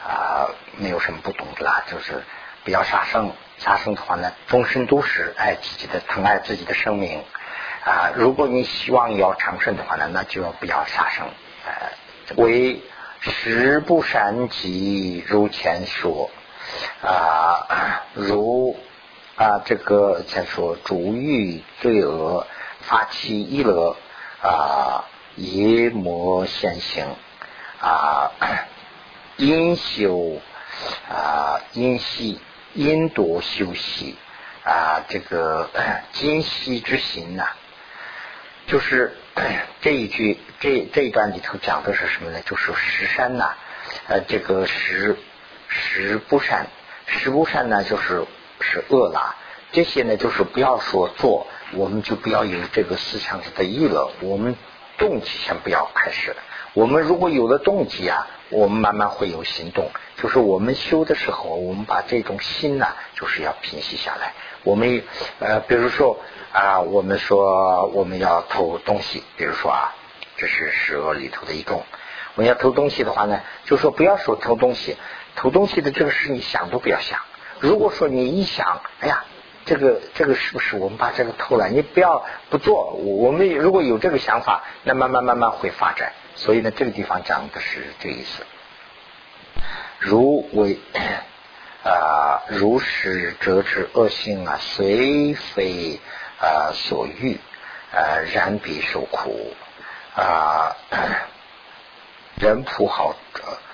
[0.08, 2.24] 啊，没有什么不懂的啦，就是
[2.64, 7.22] 不要杀生，杀生的话呢，终身都是爱自己的，疼爱自己的生命。
[7.84, 8.12] 啊。
[8.16, 11.28] 如果你希望要长生的话呢，那就要不要杀生，
[11.66, 12.82] 呃，为
[13.20, 16.30] 十不善己，如前说。
[17.02, 18.76] 啊，如
[19.36, 22.46] 啊，这个先说逐欲罪恶，
[22.82, 23.96] 发起一乐
[24.42, 27.08] 啊，邪魔现行
[27.82, 28.32] 啊，
[29.38, 30.40] 因修
[31.10, 32.40] 啊，因息
[32.74, 34.16] 因多修习
[34.64, 35.70] 啊，这个
[36.14, 37.48] 今息之行呐，
[38.70, 39.14] 就是
[39.82, 42.40] 这一句这这一段里头讲的是什么呢？
[42.46, 43.56] 就是十山呐，
[44.08, 45.18] 呃，这个十。
[45.72, 46.66] 十不善，
[47.06, 48.26] 十不善呢，就是
[48.60, 49.36] 是恶啦。
[49.72, 54.12] 这些呢，就是不要说做，我们就不要有这个思想的意了。
[54.22, 54.56] 我们
[54.98, 56.36] 动机先不要开始。
[56.74, 59.92] 我们如果有了动机啊，我们慢慢会有行动。
[60.16, 64.34] 就是我们修的时候，我们把这种心呢，就是要平息下来。
[64.64, 65.04] 我们
[65.38, 66.20] 呃，比如说
[66.52, 69.94] 啊，我们说我们要偷东西，比如说啊，
[70.38, 71.84] 这是十恶里头的一种。
[72.36, 74.98] 我们要偷东西的话呢，就说不要说偷东西。
[75.36, 77.20] 偷东西的这个事，你想都不要想。
[77.60, 79.26] 如果说你一想，哎呀，
[79.66, 81.68] 这个这个是不是我们把这个偷了？
[81.70, 82.94] 你不要不做。
[82.94, 86.14] 我们如果有这个想法，那慢慢慢慢会发展。
[86.36, 88.44] 所以呢，这个地方讲的是这意思。
[90.00, 90.80] 如为
[91.84, 96.00] 啊，如是折之恶性啊，虽非
[96.40, 97.40] 啊所欲
[97.94, 99.54] 啊，然必受苦
[100.16, 100.76] 啊。
[102.40, 103.16] 人仆好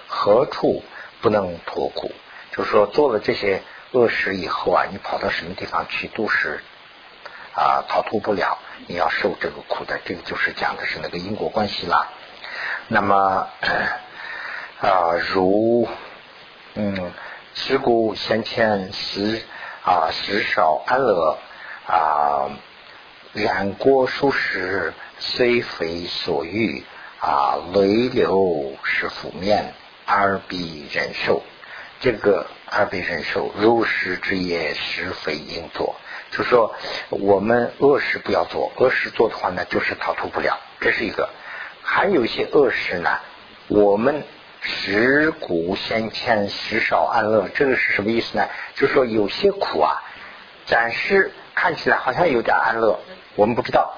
[0.07, 0.83] 何处？
[1.21, 2.11] 不能脱苦，
[2.51, 6.61] 就是说做了这些恶事以后啊，你跑到什么地方去都是
[7.55, 9.99] 啊逃脱不了，你要受这个苦的。
[10.05, 12.09] 这个就是讲的是那个因果关系啦。
[12.89, 13.47] 那么
[14.81, 15.87] 啊，如
[16.75, 17.11] 嗯，
[17.55, 19.41] 持故先前时
[19.83, 21.39] 啊时少安乐
[21.87, 22.49] 啊，
[23.33, 26.83] 染过数十虽非所欲
[27.19, 29.73] 啊，累流是负面。
[30.07, 31.41] 而必忍受，
[31.99, 35.95] 这个而必忍受，如实之业实非应做。
[36.29, 36.75] 就说
[37.09, 40.59] 我们恶事不要做，恶事做的话呢，就是逃脱不了。
[40.79, 41.31] 这是一个，
[41.81, 43.17] 还有一些恶事呢，
[43.67, 44.21] 我们
[44.61, 47.49] 食苦先欠，食少安乐。
[47.55, 48.47] 这个是什么意思呢？
[48.75, 50.03] 就说有些苦啊，
[50.67, 52.99] 暂时看起来好像有点安乐，
[53.35, 53.93] 我们不知道。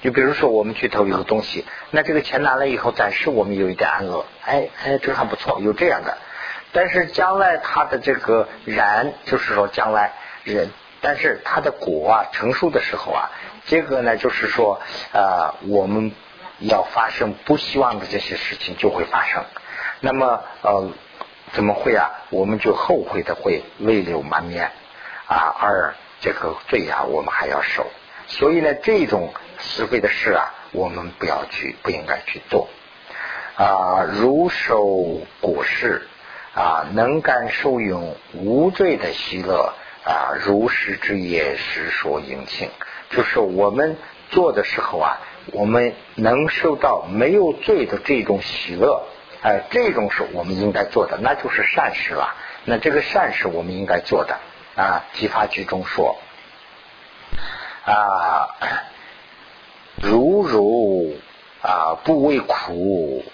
[0.00, 6.18] 就比如说，我们去偷一个东西，那这个钱拿了以后，暂时我们有一点安乐，哎哎，这还不错，有这样的。
[6.72, 13.30] 但是将来他的这个然，就是说将来人，但是他的果啊成熟的时候啊，
[13.66, 14.80] 这个呢就是说
[15.12, 16.12] 啊，我们
[16.58, 19.44] 要发生不希望的这些事情就会发生。
[20.00, 20.90] 那么呃，
[21.52, 22.10] 怎么会啊？
[22.30, 24.72] 我们就后悔的会泪流满面
[25.28, 27.86] 啊，而这个罪啊，我们还要受。
[28.28, 32.68] 所以呢，这种是非的事啊，我们不要去，不应该去做
[33.56, 34.06] 啊。
[34.10, 34.86] 如受
[35.40, 36.08] 果实
[36.54, 42.70] 啊，能感受用无罪的喜乐啊，如实之业实说应情。
[43.10, 43.98] 就是我们
[44.30, 45.20] 做的时候啊，
[45.52, 49.02] 我们能受到没有罪的这种喜乐，
[49.42, 52.34] 哎，这种是我们应该做的，那就是善事了。
[52.64, 54.38] 那这个善事我们应该做的
[54.74, 56.18] 啊，《激发句中说。
[57.84, 58.54] 啊，
[59.96, 61.16] 如如
[61.62, 63.24] 啊不畏苦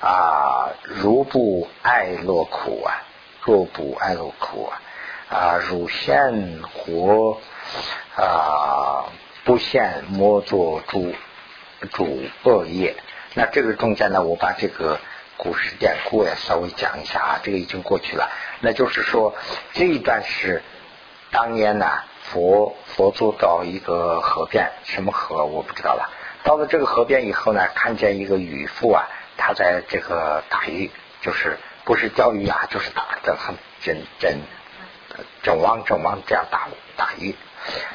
[0.00, 3.02] 啊，如不爱乐苦啊，
[3.42, 4.80] 若不爱乐苦啊
[5.28, 7.38] 啊，如现活
[8.16, 9.12] 啊
[9.44, 11.14] 不现莫作主
[11.92, 12.96] 主恶业。
[13.34, 14.98] 那这个中间呢，我把这个
[15.44, 18.28] 古诗典故也稍微讲一下啊，这个已经过去了。
[18.60, 19.36] 那就是说
[19.74, 20.64] 这一段是
[21.30, 21.86] 当年呢。
[22.24, 26.08] 佛佛祖到一个河边，什么河我不知道了。
[26.42, 29.04] 到了这个河边以后呢，看见一个渔夫啊，
[29.36, 30.90] 他在这个打鱼，
[31.20, 34.40] 就是不是钓鱼啊，就是打的很整整
[35.42, 36.66] 整网整网这样打
[36.96, 37.34] 打鱼。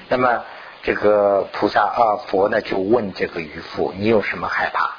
[0.10, 0.46] 那么
[0.84, 4.92] 这个菩萨啊佛呢就问这个渔夫：“你有什么害怕？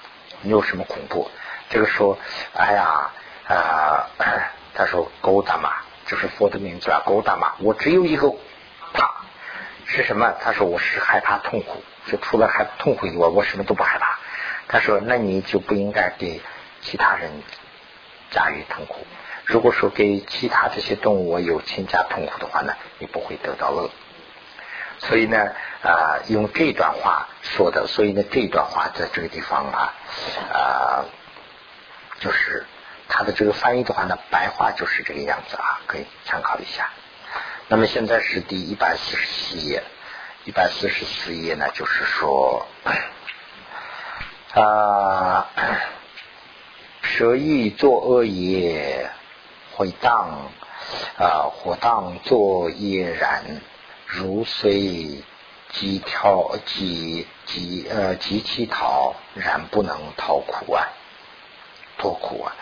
[0.43, 1.31] 你有什么恐怖？”
[1.71, 2.19] 这个说
[2.53, 3.11] ：“哎呀
[3.49, 4.11] 啊，
[4.75, 5.73] 他说勾达嘛，
[6.07, 8.29] 就是佛的名字啊，勾达嘛，我只有一个
[8.93, 9.11] 怕。”
[9.87, 10.35] 是什么？
[10.41, 14.19] 他说我是害怕痛苦，就除了害痛苦以外，我什么都不害怕。
[14.69, 16.41] 他说，那你就不应该给
[16.81, 17.31] 其他人
[18.31, 19.07] 驾驭痛苦。
[19.47, 23.91] 如果说给其他这些动物有添加痛苦的话呢，你不会得到乐。
[24.99, 25.39] 所以呢，
[25.83, 29.95] 啊，用这段话说的，所以呢，这段话在这个地方啊，
[30.53, 31.05] 啊，
[32.21, 32.65] 就是
[33.09, 36.91] 它的这个翻译的话呢，白话就是这个样子啊，可以参考一下。
[37.67, 39.83] 那么现在是第一百四十四页，
[40.45, 42.67] 一百四十四页呢，就是说，
[44.53, 45.49] 啊，
[47.03, 49.11] 舍意作恶业，
[49.73, 50.51] 会当
[51.19, 53.61] 啊，或当作业然。
[54.07, 55.23] 如虽
[55.71, 60.89] 即跳即即呃即其逃，然不能逃苦啊，
[62.01, 62.57] 多苦啊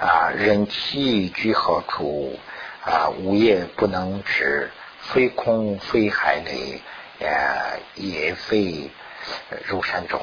[0.00, 0.30] 啊！
[0.34, 2.38] 人气居何处
[2.84, 3.08] 啊？
[3.20, 4.70] 无业不能止，
[5.00, 6.82] 非空非海内，
[7.20, 8.90] 呃，也非
[9.66, 10.20] 入山中。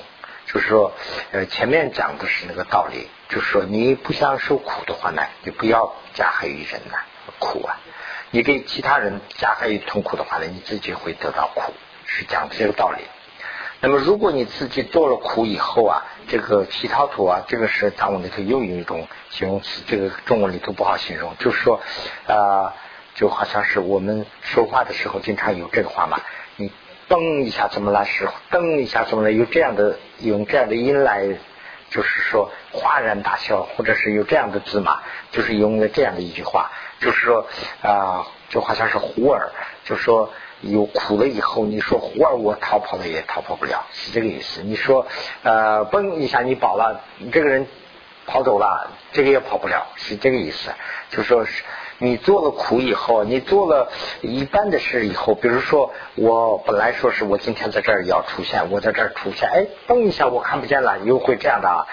[0.47, 0.91] 就是说，
[1.31, 6.97] 呃，前面讲的是那个道理，就是说，你不想受苦的话呢，你不要加害于人呐，
[7.39, 7.79] 苦啊。
[8.31, 11.73] 你给其他人加害于痛苦的话呢，你自己会得到苦，
[12.05, 13.03] 是讲这个道理。
[13.83, 21.81] 那么如果你自己做了苦以后啊，这个乞讨土啊，这个是藏文里头又有一种形容词，这个中文里头不好形容，就是说
[22.27, 22.75] 啊，
[23.15, 26.19] 就好像是我们说话的时候经常有这个话嘛，
[26.57, 26.71] 你
[27.09, 28.05] 噔一下怎么了？
[28.05, 29.31] 是噔一下怎么了？
[29.31, 31.27] 有这样的用这样的音来，
[31.89, 35.01] 就是说哗然大笑，或者是有这样的字嘛，
[35.31, 36.69] 就是用了这样的一句话。
[36.99, 37.47] 就是说
[37.81, 39.51] 啊，就好像是虎儿，
[39.85, 44.61] 就说有苦了以后，你说活儿我逃跑了也逃跑不了，是这个意思。
[44.63, 45.05] 你说
[45.43, 47.67] 呃，嘣一下你跑了，你这个人
[48.27, 50.71] 跑走了，这个也跑不了，是这个意思。
[51.09, 51.63] 就说是。
[52.03, 53.91] 你做了苦以后，你做了
[54.21, 61.85] 一般的事以后，比如说我本来说是我今天在这儿要出现，我在这儿出现，哎，嘣一下我看不见了，又会这样的啊。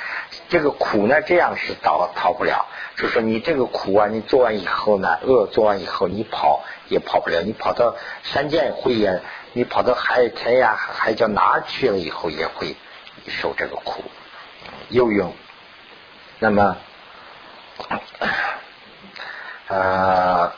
[0.48, 2.64] 这个苦呢，这样是逃逃不了。
[2.96, 7.42] 就说你这个苦啊，你做完以后呢，恶做完以后，你跑也跑不了。
[7.42, 9.20] 你跑到山涧会也，
[9.52, 12.74] 你跑到海天涯海角哪去了以后，也会
[13.26, 14.02] 受这个苦。
[14.88, 15.34] 游泳，
[16.38, 16.78] 那么。
[19.68, 20.54] 啊，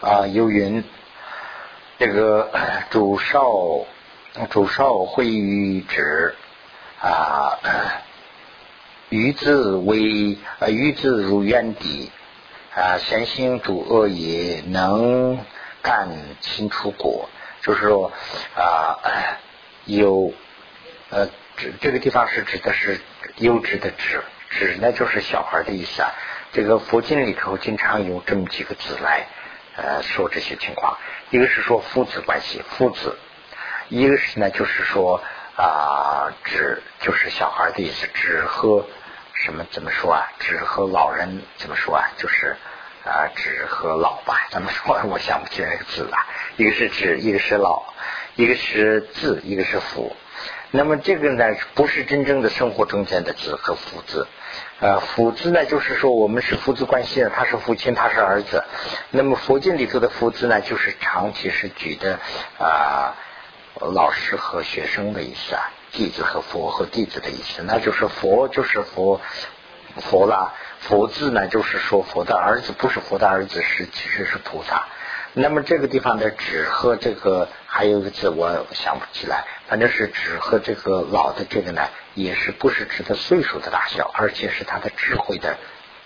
[0.00, 0.84] 啊，有云，
[1.98, 2.48] 这个
[2.90, 3.42] 主少
[4.50, 6.36] 主少会于止
[7.00, 7.58] 啊，
[9.08, 12.12] 于字为啊，于字如渊底
[12.76, 15.44] 啊，先行主恶也，能
[15.82, 16.08] 干
[16.40, 17.28] 清楚果，
[17.62, 18.12] 就是说
[18.54, 18.96] 啊，
[19.86, 20.32] 有
[21.10, 21.28] 呃。
[21.80, 23.00] 这个地方是指的是
[23.36, 26.10] 优质的质，质呢就是小孩的意思啊。
[26.52, 29.26] 这个佛经里头经常用这么几个字来
[29.76, 30.98] 呃说这些情况，
[31.30, 33.16] 一个是说父子关系，父子；
[33.88, 35.22] 一个是呢就是说
[35.56, 38.86] 啊，指就是小孩的意思，指和
[39.34, 40.30] 什么怎么说啊？
[40.38, 42.10] 指和老人怎么说啊？
[42.16, 42.56] 就是
[43.04, 44.46] 啊，指和老吧？
[44.50, 45.00] 怎么说？
[45.04, 46.16] 我想不起来个字了。
[46.56, 47.82] 一个是指，一个是老，
[48.34, 50.14] 一个是字，一个是福。
[50.74, 51.44] 那么这个呢，
[51.74, 54.26] 不是真正的生活中间的子和父子，
[54.80, 58.64] 呃，父子呢，就是说我们是父子关系，他是父亲，他是儿子。
[59.10, 62.18] 那么佛经里头的父子呢，就是长期是举的
[62.58, 63.14] 啊，
[63.80, 69.20] 老师和学生的意思啊，弟子和佛和弟子的意思，那就是佛就是佛
[70.00, 74.86] 佛啦，佛字呢，就是说佛的儿子，不是佛的儿子，是其实是菩萨。
[75.34, 85.56] 那么这个地方的指和这个还有一个字我想不起来，反正是指和这个老的这个呢，也是不是指的岁数的大小，而且是他的智慧的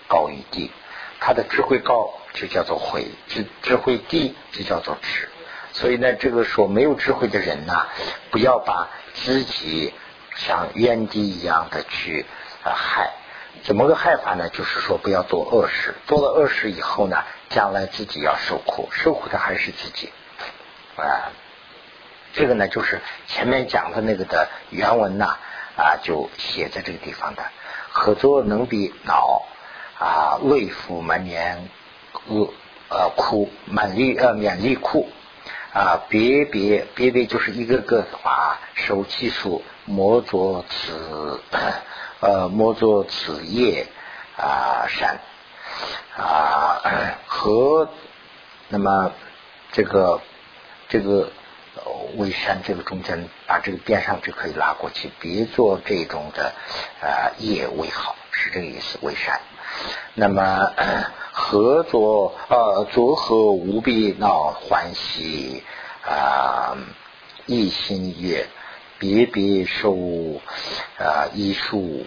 [0.07, 0.71] 高与低。
[1.19, 5.27] 他的智慧高就叫做慧，智智慧低就叫做智。
[5.73, 7.87] 所以呢，这个说没有智慧的人呢，
[8.31, 9.93] 不要把自己
[10.37, 12.25] 像冤敌一样的去
[12.63, 13.15] 呃害。
[13.63, 14.47] 怎么个害法呢？
[14.47, 17.17] 就是说不要做恶事，做了恶事以后呢？
[17.49, 20.13] 将来自己要受苦，受苦的还是自己
[20.95, 21.35] 啊。
[22.37, 25.37] 这个呢，就是前面讲的那个的原文呐
[25.75, 27.43] 啊，就写在这个地方的。
[27.89, 29.41] 合作能比脑
[29.97, 31.67] 啊，胃腹满年
[32.27, 32.53] 呃
[32.89, 35.09] 呃苦满力呃免力苦
[35.73, 41.41] 啊，别别别别就是一个个的话，受气数莫作此
[42.19, 43.87] 呃莫作此业
[44.37, 45.17] 啊山。
[46.15, 46.81] 啊，
[47.25, 47.89] 和
[48.69, 49.11] 那么
[49.71, 50.21] 这个
[50.87, 51.31] 这个
[52.17, 56.53] 微山这个中间把这个边上就可以拉过去，别做这种的
[57.01, 58.97] 啊业为好，是这个意思。
[59.01, 59.39] 微山，
[60.13, 60.71] 那么
[61.31, 65.63] 合作呃作何无必闹欢喜
[66.03, 66.77] 啊，
[67.45, 68.47] 一心悦
[68.97, 69.93] 别别受
[70.97, 72.05] 啊医术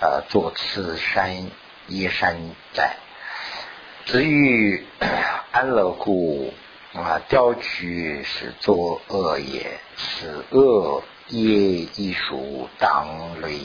[0.00, 1.50] 啊作此山
[1.88, 2.36] 也山
[2.72, 2.96] 在，
[4.04, 4.86] 至于
[5.50, 6.52] 安乐故
[6.94, 11.40] 啊雕取是作恶也，此恶业
[11.96, 13.58] 亦属当类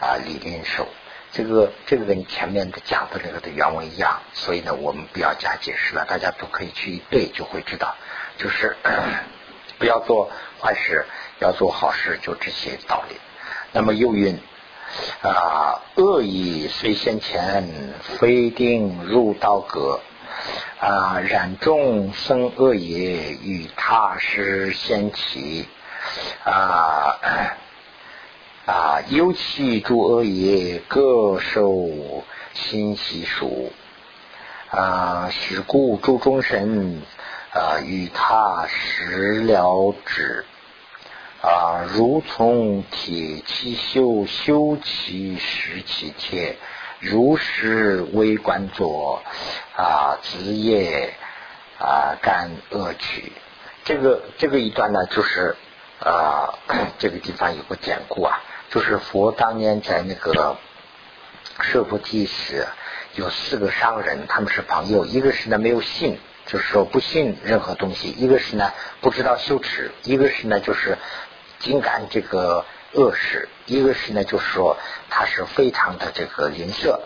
[0.00, 0.86] 啊李连寿。
[1.32, 7.94] 这个这个跟前面的讲的那个的原文一样，所以呢，我们不要加解释了，大家都可以去一对，就会知道，
[8.38, 8.76] 就是
[9.78, 11.06] 不要做坏事，
[11.40, 13.16] 要做好事，就这些道理。
[13.72, 14.38] 那么又云
[15.22, 20.00] 啊，恶意虽先前，非定入道格
[20.80, 25.66] 啊，然众生恶业与他师先起。
[26.44, 27.18] 啊。
[28.66, 31.88] 啊，尤其诸恶业各受
[32.52, 33.72] 心习数
[34.72, 37.00] 啊，是故诸众生
[37.52, 40.44] 啊与他食了之
[41.42, 46.56] 啊，如从铁器修修其实其铁，
[47.00, 49.22] 如是为观作
[49.76, 51.14] 啊，职业
[51.78, 53.32] 啊，干恶趣。
[53.84, 55.56] 这个这个一段呢，就是
[56.00, 56.58] 啊，
[56.98, 58.40] 这个地方有个典故啊。
[58.70, 60.56] 就是佛当年在那个
[61.60, 62.66] 舍菩提时，
[63.14, 65.04] 有四个商人，他们是朋友。
[65.04, 70.98] 一个是呢没有信，就是说不信任何东西；一个是呢不知道羞耻；一个是呢就是
[71.58, 72.64] 尽干这个
[72.96, 74.76] 恶事；一个是呢就是说
[75.10, 76.98] 他是非常的这个吝啬。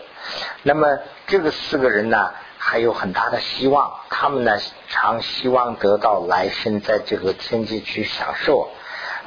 [0.63, 4.57] 那么这个四个人呢，还有很大的希望，他们呢
[4.89, 8.69] 常希望得到来生在这个天界去享受。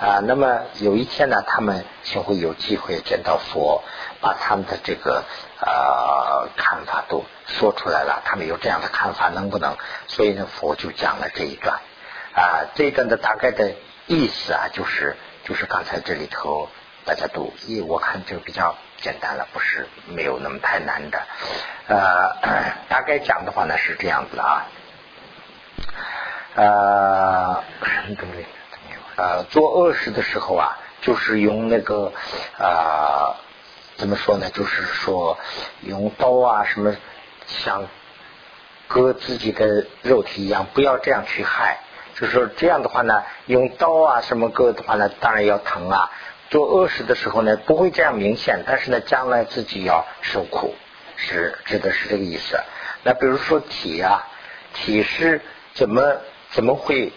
[0.00, 3.84] 啊，那么有一天呢，他们就会有机会见到佛，
[4.20, 5.22] 把他们的这个
[5.60, 8.20] 呃看法都说出来了。
[8.24, 9.76] 他们有这样的看法，能不能？
[10.08, 11.80] 所以呢，佛就讲了这一段
[12.34, 13.72] 啊，这一段的大概的
[14.08, 16.68] 意思啊，就是就是刚才这里头
[17.04, 21.22] 大家都，一我看这个比较简单了，不是没有那么太难的。
[21.86, 22.34] 呃，
[22.88, 24.66] 大概讲的话呢是这样子啊，
[26.54, 27.64] 呃，
[28.06, 28.46] 对？
[29.16, 32.12] 呃，做恶事的时候啊，就是用那个
[32.58, 33.36] 啊，
[33.96, 34.50] 怎么说呢？
[34.50, 35.38] 就是说
[35.82, 36.96] 用刀啊，什么
[37.46, 37.86] 像
[38.88, 41.80] 割自己的肉体一样，不要这样去害。
[42.14, 46.10] 就是说这样的话呢，用刀啊什么割的话呢，当然要疼啊。
[46.50, 50.74] 做恶事的时候呢，不会这样明显，但是呢，将来自己要受苦，
[51.16, 52.58] 是指的是这个意思。
[53.02, 54.26] 那比如说铁啊，
[54.72, 55.40] 铁是
[55.74, 56.16] 怎么
[56.50, 57.12] 怎么会？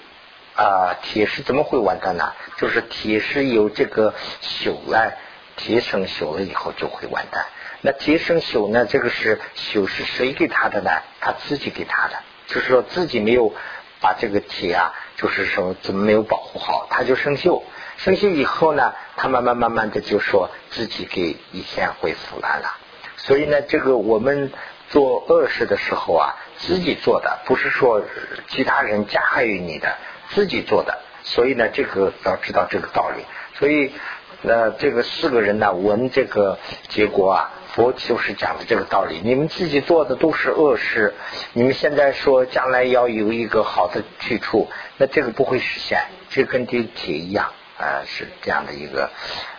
[0.56, 2.34] 啊，铁是怎么会完蛋呢？
[2.58, 5.14] 就是铁是有这个朽了，
[5.56, 7.46] 铁生朽了以后就会完蛋。
[7.82, 8.88] 那铁生朽呢？
[8.88, 10.90] 这个是朽是谁给他的呢？
[11.20, 12.16] 他自己给他的，
[12.48, 13.54] 就是说自己没有
[14.02, 17.64] 把这个铁啊，就是说怎么没有保护好，它就生锈。
[17.98, 22.78] 生锈以后呢，它慢慢慢慢的就说自己给以前会腐烂了。
[23.18, 24.52] 所以呢，这个我们
[24.90, 28.04] 做恶事的时候啊，自己做的，不是说
[28.48, 29.96] 其他人加害于你的。
[30.30, 33.24] 自己做的，所以呢，这个要知道这个道理。
[33.58, 33.94] 所以，
[34.42, 39.22] 那这个四个人呢，闻这个结果啊，佛就是讲的这个道理。
[39.24, 41.14] 你们自己做的都是恶事，
[41.54, 44.68] 你们现在说将来要有一个好的去处，
[44.98, 46.08] 那这个不会实现。
[46.32, 49.12] 这跟这铁一样啊，是这样的一个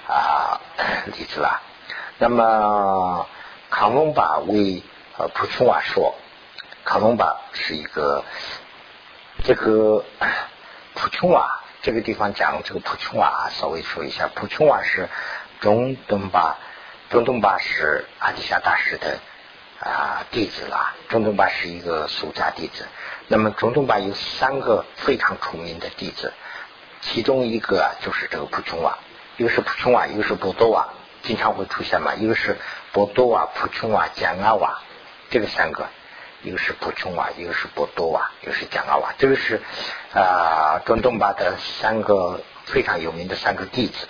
[0.08, 0.60] 啊
[1.16, 1.62] 例子吧。
[2.18, 3.28] 那么，
[3.70, 4.82] 康隆巴为
[5.16, 6.16] 呃普琼瓦说，
[6.84, 8.24] 康隆巴是一个
[9.44, 10.04] 这个。
[11.00, 15.08] 普琼瓦这个地方讲这个普琼瓦，稍微说一下，普琼瓦是
[15.60, 16.58] 中东巴，
[17.10, 19.18] 中东巴是阿底峡大师的
[19.80, 20.94] 啊弟子啦。
[21.08, 22.86] 中东巴是一个俗家弟子。
[23.28, 26.32] 那么中东巴有三个非常出名的弟子，
[27.00, 28.98] 其中一个就是这个普琼瓦，
[29.38, 30.88] 一个是普琼瓦，一个是波多瓦，
[31.22, 32.14] 经常会出现嘛。
[32.14, 32.58] 一个是
[32.92, 34.82] 波多瓦、普琼瓦、贾阿瓦，
[35.30, 35.86] 这个三个。
[36.40, 39.60] 一个是普琼瓦，一个是波多瓦，一个是贾阿瓦，这个是
[40.14, 44.06] 啊中东巴的三个非常有名的三个弟子。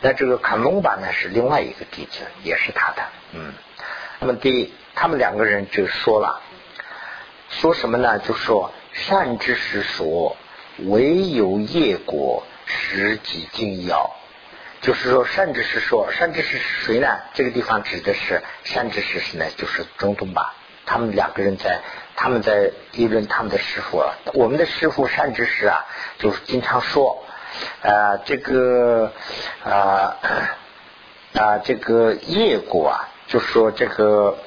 [0.00, 3.02] 那这个卡隆巴呢是另外一个弟子，也是他的。
[3.32, 3.52] 嗯，
[4.18, 6.40] 那么第他们两个人就说了，
[7.50, 8.18] 说什么呢？
[8.18, 10.36] 就说善知识说，
[10.78, 14.10] 唯有业果实际精要。
[14.80, 17.06] 就是说善知识说，善知识是谁呢？
[17.34, 20.54] 这个地方指的是善知识是呢，就是中东吧。
[20.86, 21.82] 他们两个人在，
[22.16, 24.02] 他们在议论他们的师傅。
[24.32, 25.84] 我们的师傅善知识啊，
[26.18, 27.22] 就是经常说，
[27.82, 29.12] 啊，这个
[29.64, 30.16] 啊
[31.34, 34.38] 啊，这个业果啊，就说这个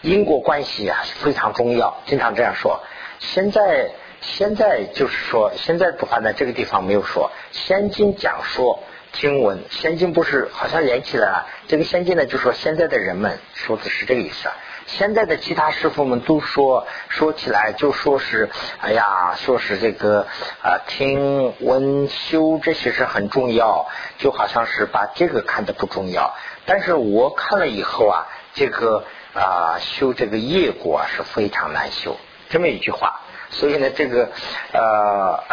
[0.00, 2.82] 因果关系啊非常重要，经常这样说。
[3.18, 3.90] 现在
[4.20, 7.30] 现在就是说，现在的话呢，这个地方没有说。
[7.50, 8.82] 先经讲说
[9.12, 11.46] 经文，先经不是好像连起来了。
[11.68, 14.48] 这个先经呢，就说现在的人们说的是这个意思。
[14.86, 20.26] 现在的其他师傅们都说说起来就说是，哎呀，说是这个
[20.62, 26.34] 啊听闻修这些是很重要，就好像是把这个看的不重要。
[26.66, 29.04] 但是我看了以后啊，这个
[29.34, 32.16] 啊修这个业果是非常难修，
[32.50, 33.20] 这么一句话。
[33.50, 34.30] 所以呢，这个
[34.72, 35.44] 呃，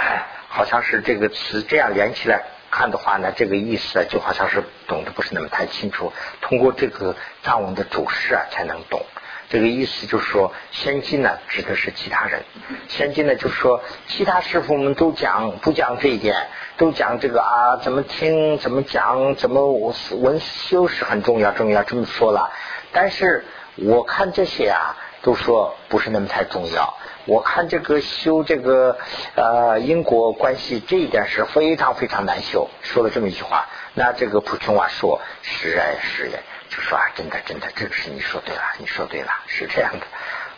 [0.48, 6.14] 好像是这个词这样连起来看的话呢，这个意思就好像是懂得不是那么太清楚。
[6.42, 9.06] 通过这个藏文的注释啊，才能懂。
[9.50, 12.44] 这个意思就是说，先进呢指的是其他人，
[12.88, 16.48] 先进呢就是说，其他师傅们都讲不讲这一点，
[16.78, 19.74] 都讲这个啊，怎么听，怎么讲，怎么
[20.12, 22.52] 文修是很重要，重要这么说了。
[22.92, 23.44] 但是
[23.76, 26.94] 我看这些啊，都说不是那么太重要。
[27.26, 28.98] 我看这个修这个
[29.36, 33.68] 呃因果关系这一点是非常非常难修，说了这么一句话。
[33.94, 36.40] 那这个普琼瓦说是哎是哎，
[36.70, 40.06] 就说啊真的真的，这个是你说对了，你说对了，是这样的，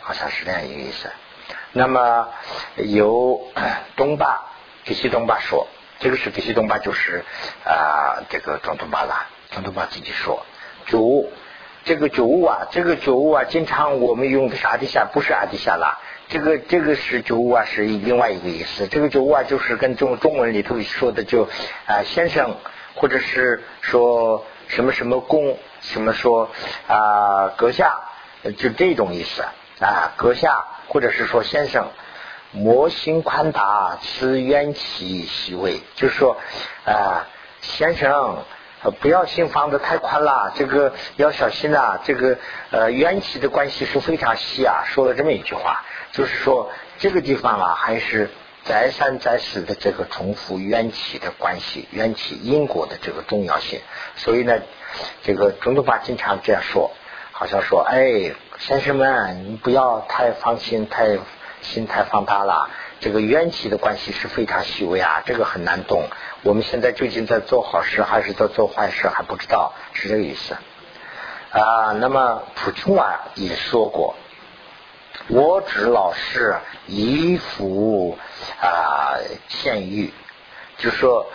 [0.00, 1.10] 好像是这样一个意思。
[1.72, 2.28] 那么
[2.76, 3.50] 由
[3.96, 4.52] 东巴
[4.84, 5.66] 给西东巴说，
[5.98, 7.24] 这个是给西东巴就是
[7.64, 10.44] 啊这个中东巴啦，庄东巴自己说
[10.86, 11.32] 主
[11.84, 15.98] 这个主物啊，这个主物啊，经常我们用的是阿底下，不是阿迪下啦。
[16.28, 18.86] 这个这个是九五啊，是另外一个意思。
[18.86, 21.48] 这个九五啊，就是跟中中文里头说的，就
[21.86, 22.56] 啊先生，
[22.94, 26.50] 或者是说什么什么公，什么说
[26.88, 28.00] 啊阁下，
[28.56, 29.42] 就这种意思
[29.80, 31.88] 啊阁下，或者是说先生，
[32.52, 36.38] 魔心宽大，此冤气虚位，就是说
[36.86, 37.26] 啊
[37.60, 38.38] 先生。
[39.00, 42.00] 不要心放的太宽了，这个要小心啊！
[42.02, 42.36] 这个
[42.72, 44.82] 呃缘起的关系是非常细啊。
[44.86, 46.68] 说了这么一句话，就是说
[46.98, 48.28] 这个地方啊，还是
[48.64, 53.80] 再三再四的这个重复缘起的关系，缘起因果的这个重要性。
[54.16, 54.60] 所以呢，
[55.22, 56.92] 这个中东法经常这样说，
[57.32, 61.18] 好像说：“哎，先生们，你不要太放心，太
[61.60, 62.70] 心太放大了。
[63.00, 66.04] 这个缘起的关系是非常细微啊，这个很难懂。”
[66.44, 70.56] 我们现在究竟在做好事还是在做坏事还不知道，是这个意思
[71.50, 71.92] 啊。
[72.00, 74.16] 那么普琼啊也说过，
[75.28, 76.56] 我只老是
[76.86, 78.18] 一服
[78.60, 79.16] 啊
[79.48, 80.12] 现玉，
[80.78, 81.26] 就说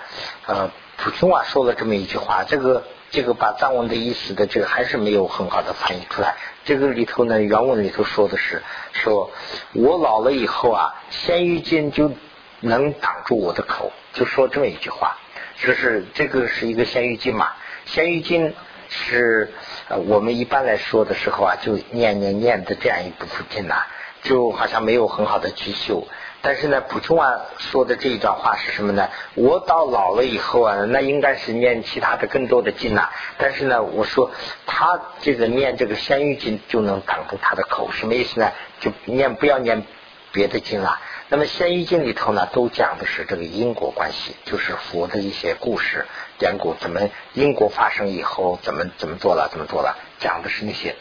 [0.46, 6.36] 呃普通话说了这么一句话，这个这个把藏文的意思的这个还是没有很好的翻译出来。
[6.66, 8.62] 这个里头呢，原文里头说的是
[8.92, 9.32] 说
[9.74, 12.12] 我老了以后啊，现玉金就。
[12.60, 15.16] 能挡住我的口，就说这么一句话，
[15.60, 17.52] 就是这个是一个仙玉金嘛。
[17.86, 18.56] 仙玉金
[18.90, 19.54] 是
[19.90, 23.86] 呃我们一般来说的时候啊，就念念念的这样一部分经呐，
[24.24, 26.08] 就好像没有很好的去修。
[26.42, 29.10] 但是呢，普通话说的这一段话是什么呢？
[29.34, 33.10] 我到老了以后啊，那应该是念其他的更多的经呐。
[33.38, 34.32] 但是呢，我说
[34.66, 38.52] 他这个念这个仙玉经就能挡住他的口，什么意思呢？
[38.80, 39.84] 就念不要念
[40.32, 41.00] 别的经了。
[41.30, 46.06] 那么《仙医经》里头呢，都讲的是这个因果关系，就是佛的一些故事
[46.38, 50.96] 典故，怎么因果发生以后，怎么怎么做了，怎么做了，讲的是那些。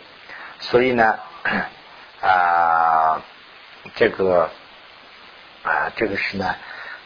[0.58, 1.20] 所以呢，
[2.20, 3.22] 啊，
[3.94, 4.50] 这个
[5.62, 6.56] 啊，这个是呢，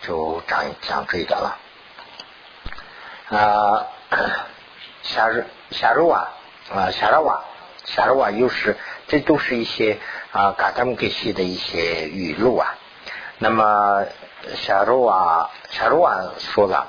[0.01, 1.59] 就讲讲这一点了。
[3.29, 3.87] 啊，
[5.03, 6.31] 夏日夏日瓦
[6.75, 7.45] 啊，夏日瓦
[7.85, 9.99] 夏日瓦又是，这都是一些
[10.33, 12.77] 啊，嘎达姆给写的一些语录啊。
[13.43, 14.05] 那么，
[14.55, 16.89] 夏如瓦夏如瓦说了，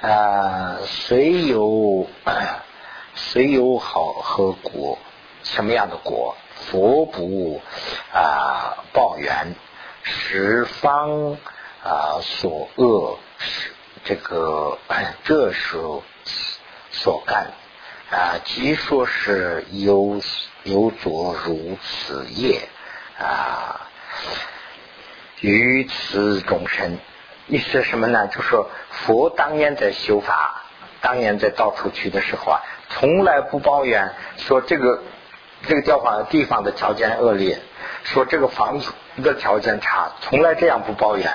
[0.00, 2.06] 呃，谁有
[3.14, 4.96] 谁有好和果，
[5.42, 6.34] 什么样的果？
[6.70, 7.60] 佛不
[8.14, 9.54] 啊报怨，
[10.02, 11.36] 十方
[11.84, 13.18] 啊所恶，
[14.04, 14.78] 这个
[15.24, 15.76] 这是
[16.90, 17.50] 所干
[18.10, 20.22] 啊，即说是有
[20.62, 22.66] 有作如此业
[23.18, 23.88] 啊。
[25.40, 26.98] 于此众生，
[27.46, 28.26] 意思是什么呢？
[28.28, 30.62] 就说佛当年在修法，
[31.00, 32.60] 当年在到处去的时候啊，
[32.90, 35.02] 从来不抱怨说这个
[35.66, 37.58] 这个地方地方的条件恶劣，
[38.04, 41.32] 说这个房子的条件差，从来这样不抱怨。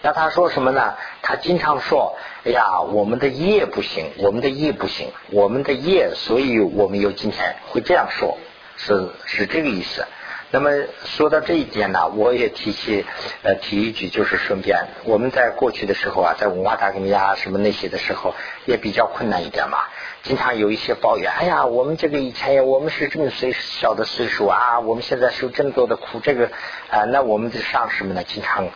[0.00, 0.94] 那他说什么呢？
[1.22, 2.16] 他经常说
[2.46, 8.38] ：“哎呀，我们的业不行，我们的业不行，我们的业，所以我们有今天。”会这样说，
[8.76, 10.06] 是是这个意思。
[10.50, 10.70] 那么
[11.04, 13.04] 说到这一点呢，我也提起
[13.42, 18.34] 呃提一句，就是顺便我们在过去的时候啊，在文化大革命啊什么那些的时候，
[18.64, 19.78] 也比较困难一点嘛。
[20.22, 26.46] 经常有一些抱怨，哎呀，我们这个以前我们是这么岁小的岁数啊，我们现在受这么多的苦，这个
[26.90, 28.68] 啊，那我们的上司们呢，经常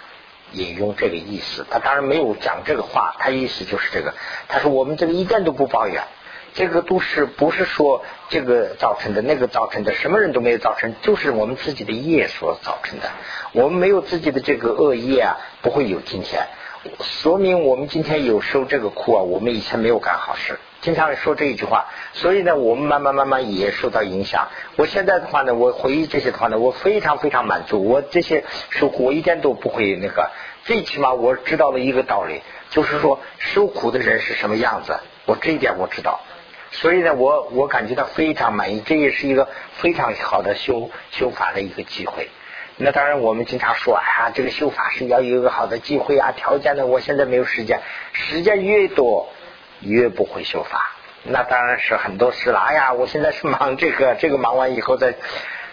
[0.52, 1.64] 引用这个意思。
[1.70, 4.12] 他当然没有讲这个话，他意思就是这个。
[4.46, 6.02] 他说我们这个一点都不抱怨。
[6.54, 13.08] 这个都是不是说这个造成的，那个造成的，什么人都没有造成，就是我们自己的业所造成的。
[13.52, 16.46] 我们没有自己的这个恶业啊，不会有今天。
[17.00, 21.86] 说明我们今天有受这个苦啊，我们以前没有干好事，经常说这一句话。
[22.12, 24.48] 所以呢，我们慢慢慢慢也受到影响。
[24.76, 27.84] 我现在的话呢，我回忆这些的话呢，我非常非常满足。
[27.84, 30.30] 我这些受苦，我一点都不会那个。
[30.64, 34.98] 最起码我知道了一个道理，就是说受苦的人是什么样子。
[35.24, 36.20] 我这一点我知道。
[36.72, 42.28] 所以呢，我我感觉到非常满意，这也是一个非常好的修修法的一个机会。
[42.78, 47.80] 那当然，我们经常说啊，这个修法是要有一个好的机会啊，条件呢，我现在没有时间，
[48.12, 49.28] 时间越多
[49.80, 50.92] 越不会修法。
[51.24, 52.58] 那当然是很多事了。
[52.58, 55.14] 哎呀，我现在是忙这个，这个忙完以后再，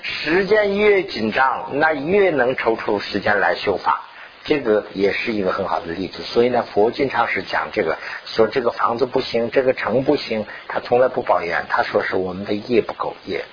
[0.02, 4.04] 时间越紧张，那越能抽出时间来修法。
[4.50, 13.46] 这个也是一个很好的例子，所以呢，佛经常是讲这个，说这个房子不行，这个城不行，他从来不抱怨，他说是我们的业不够业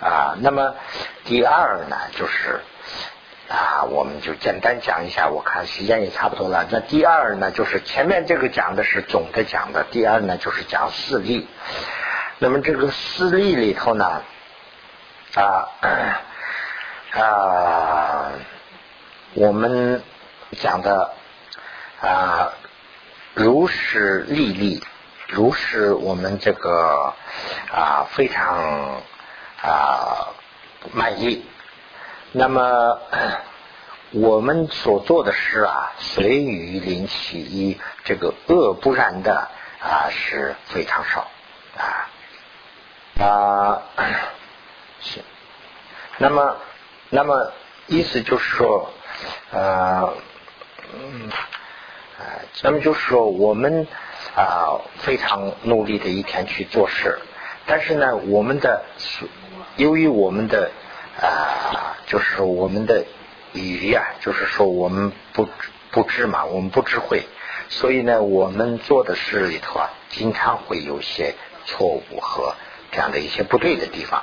[0.00, 0.36] 啊。
[0.38, 0.76] 那么
[1.24, 2.60] 第二呢，就是
[3.48, 6.64] 啊，我们就简单讲一下，我看时间也差不多了。
[6.70, 11.48] 那第二呢，就是前面这个讲的是总的讲的，第二呢就是讲四例。
[12.38, 14.22] 那么这个四例里头呢，
[15.34, 15.68] 啊
[17.18, 18.30] 啊。
[19.34, 20.02] 我们
[20.58, 21.12] 讲的
[22.00, 22.52] 啊，
[23.34, 24.82] 如是利利，
[25.28, 27.14] 如是我们这个
[27.72, 29.00] 啊非常
[29.62, 30.28] 啊
[30.92, 31.44] 满意。
[32.32, 32.98] 那么
[34.10, 39.48] 我们所做的事啊，随雨临起一这个恶不然的
[39.80, 41.28] 啊是非常少
[41.76, 42.10] 啊
[43.24, 43.82] 啊
[45.00, 45.20] 是。
[46.18, 46.56] 那么
[47.08, 47.52] 那么
[47.86, 48.92] 意思就是说。
[49.52, 50.14] 呃，
[50.92, 51.30] 嗯，
[52.18, 53.86] 啊那么就是说，我们
[54.34, 57.18] 啊非常努力的一天去做事，
[57.66, 58.84] 但是呢，我们的
[59.76, 60.70] 由于我们的
[61.20, 63.04] 啊，就是说我们的
[63.52, 65.48] 语呀，就是说我们不
[65.90, 67.24] 不知嘛，我们不智慧，
[67.68, 71.34] 所以呢，我们做的事里头啊，经常会有些
[71.66, 72.54] 错误和
[72.90, 74.22] 这样的一些不对的地方。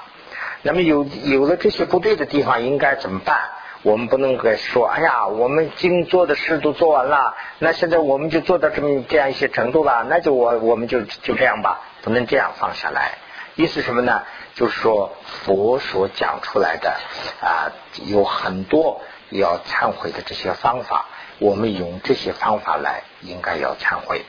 [0.64, 3.52] 那么有有了这些不对的地方，应该怎么办？
[3.88, 13.18] 我们不能够说，哎呀，我们经做的事都做完了，那现在我们就做到这么这样一些程度了，那就我我们就就这样吧，不能这样放下来。
[13.56, 14.24] 意思什么呢？
[14.56, 16.98] 就是说佛所讲出来的
[17.42, 17.72] 啊，
[18.08, 21.06] 有很多要忏悔的这些方法，
[21.40, 24.26] 我们用这些方法来，应该要忏悔。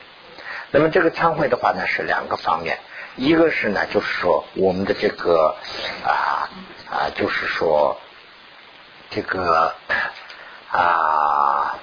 [0.71, 2.77] 那么这个忏悔的话呢，是两个方面，
[3.17, 5.57] 一个是呢，就是说我们的这个
[6.05, 6.47] 啊
[6.89, 7.97] 啊，就是说。
[9.11, 9.73] 这个
[10.71, 11.79] 啊，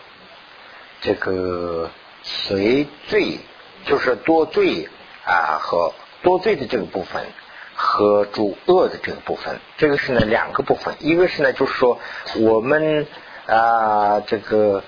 [1.01, 1.91] 这个
[2.23, 3.41] 随罪
[3.85, 4.89] 就是多罪
[5.25, 7.27] 啊和多罪的这个部分
[7.75, 11.99] 和主恶的这个部分，这个是呢两个部分，一个是呢就是说
[12.37, 13.07] 我们
[13.47, 14.85] 啊这个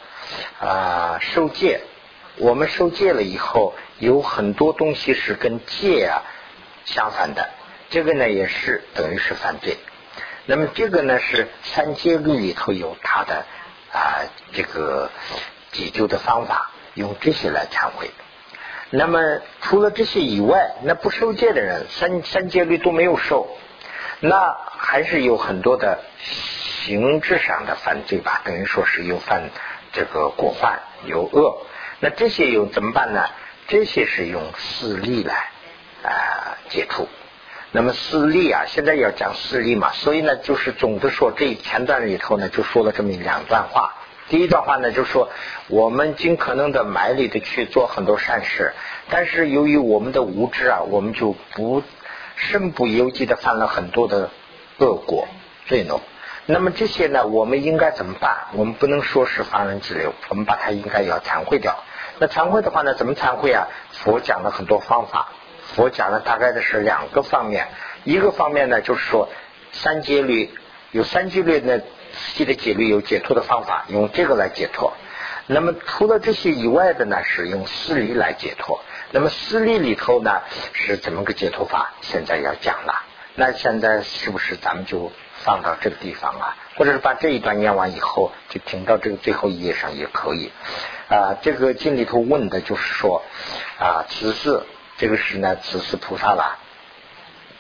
[0.61, 1.81] 啊受戒，
[2.37, 6.23] 我们受戒了以后有很多东西是跟戒啊
[6.85, 7.51] 相反的，
[7.91, 9.77] 这个呢也是等于是犯罪。
[10.51, 13.45] 那么这个呢是三戒律里头有它的
[13.93, 14.25] 啊
[14.55, 15.11] 这个
[15.73, 18.11] 解救的方法，用这些来忏悔。
[18.89, 19.21] 那么
[19.61, 23.47] 除了这些以外，那不受戒的人，三三戒律都没有受，
[24.21, 29.51] 那还是有很多的形制上的犯罪吧，等于说是有犯
[29.93, 31.61] 这个过患有恶。
[32.01, 33.23] 那这些又怎么办呢？
[33.67, 35.51] 这些是用四力来
[36.03, 37.07] 啊解除。
[37.71, 43.95] 那么四力啊，现在要讲四力嘛，所以呢，就是总的说，这前段里头呢，就说了这么两段话。
[44.31, 45.29] 第一段话呢，就说
[45.69, 48.73] 我们尽可能的埋力的去做很多善事，
[49.11, 51.83] 但是由于我们的无知啊，我们就不
[52.37, 54.31] 身不由己的犯了很多的
[54.79, 55.29] 恶果
[55.67, 56.01] 罪孽。
[56.47, 58.47] 那么这些呢，我们应该怎么办？
[58.55, 61.85] 我们不能说是放任自流，我们把它应该要忏悔掉。
[62.19, 63.69] 那忏悔的话呢，怎么忏悔啊？
[63.93, 65.29] 佛讲了很多方法。
[65.77, 67.69] 我讲的大概的是两个方面，
[68.05, 69.29] 一个方面呢，就是说
[69.73, 70.51] 三戒律
[70.93, 71.87] 有三戒律呢，自
[72.35, 74.95] 己的戒律有解脱的方法，用这个来解脱。
[75.47, 78.81] 那么除了这些以外的呢，是用四力来解脱。
[79.11, 80.43] 那么四力里头呢，
[80.73, 81.95] 是怎么个解脱法？
[82.03, 83.05] 现在要讲了。
[83.35, 90.51] 那现在是不是咱们就放到这个地方啊，或者是把这一段念完以后，就停到这个最后一页上也可以
[91.09, 91.39] 啊。
[91.41, 93.23] 这个经里头问的就是说
[93.79, 94.63] 啊，此是
[94.99, 96.59] 这个是呢，只是菩萨了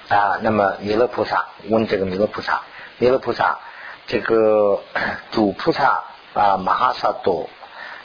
[0.09, 0.39] 啊。
[0.43, 2.61] 那么弥勒菩萨问这个弥勒菩萨，
[2.99, 3.59] 弥勒菩萨
[4.07, 4.83] 这个
[5.33, 7.49] 主菩萨啊，马哈萨多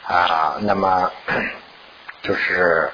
[0.07, 1.11] 啊，那么
[2.23, 2.91] 就是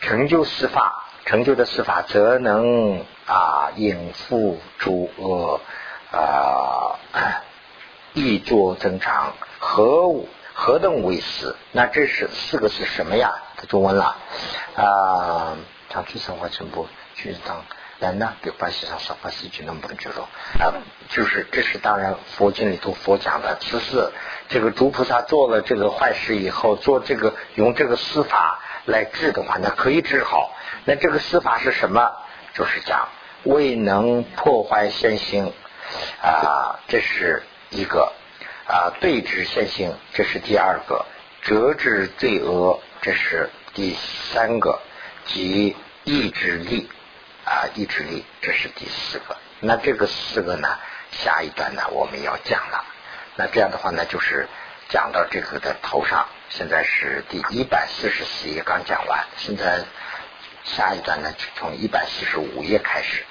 [0.00, 1.02] 成就司法。
[1.26, 5.60] 成就的司法，则能啊应付诸恶
[6.12, 7.00] 啊，
[8.14, 10.28] 易作增长，何物
[10.58, 11.54] 何等为死？
[11.72, 13.34] 那这是四个是什么呀？
[13.58, 14.16] 他就问了
[14.74, 15.54] 啊，
[15.90, 17.62] 长去生活全部去当
[17.98, 18.32] 人呢？
[18.40, 20.26] 给巴西上说巴西就能不能就说
[20.58, 20.72] 啊？
[21.10, 24.10] 就是这是当然佛经里头佛讲的，只是
[24.48, 30.52] 这个诸菩萨做了这个坏事以后，做这个用这个司法来治的话，那可以治好。
[30.86, 32.16] 那这个司法是什么？
[32.54, 33.10] 就是讲
[33.42, 35.52] 未能破坏现行
[36.22, 38.14] 啊，这是一个
[38.66, 41.04] 啊；对治现行，这是第二个；
[41.42, 43.96] 折止罪恶，这是第
[44.32, 44.80] 三个；
[45.24, 46.88] 及意志力
[47.44, 49.36] 啊，意志力，这是第四个。
[49.60, 50.78] 那这个四个呢，
[51.12, 52.84] 下一段呢我们要讲了。
[53.36, 54.48] 那这样的话呢，就是
[54.88, 56.26] 讲到这个的头上。
[56.48, 59.84] 现在是第一百四十四页刚讲完，现在。
[60.64, 63.22] 下一段呢，从一百四十五页开始。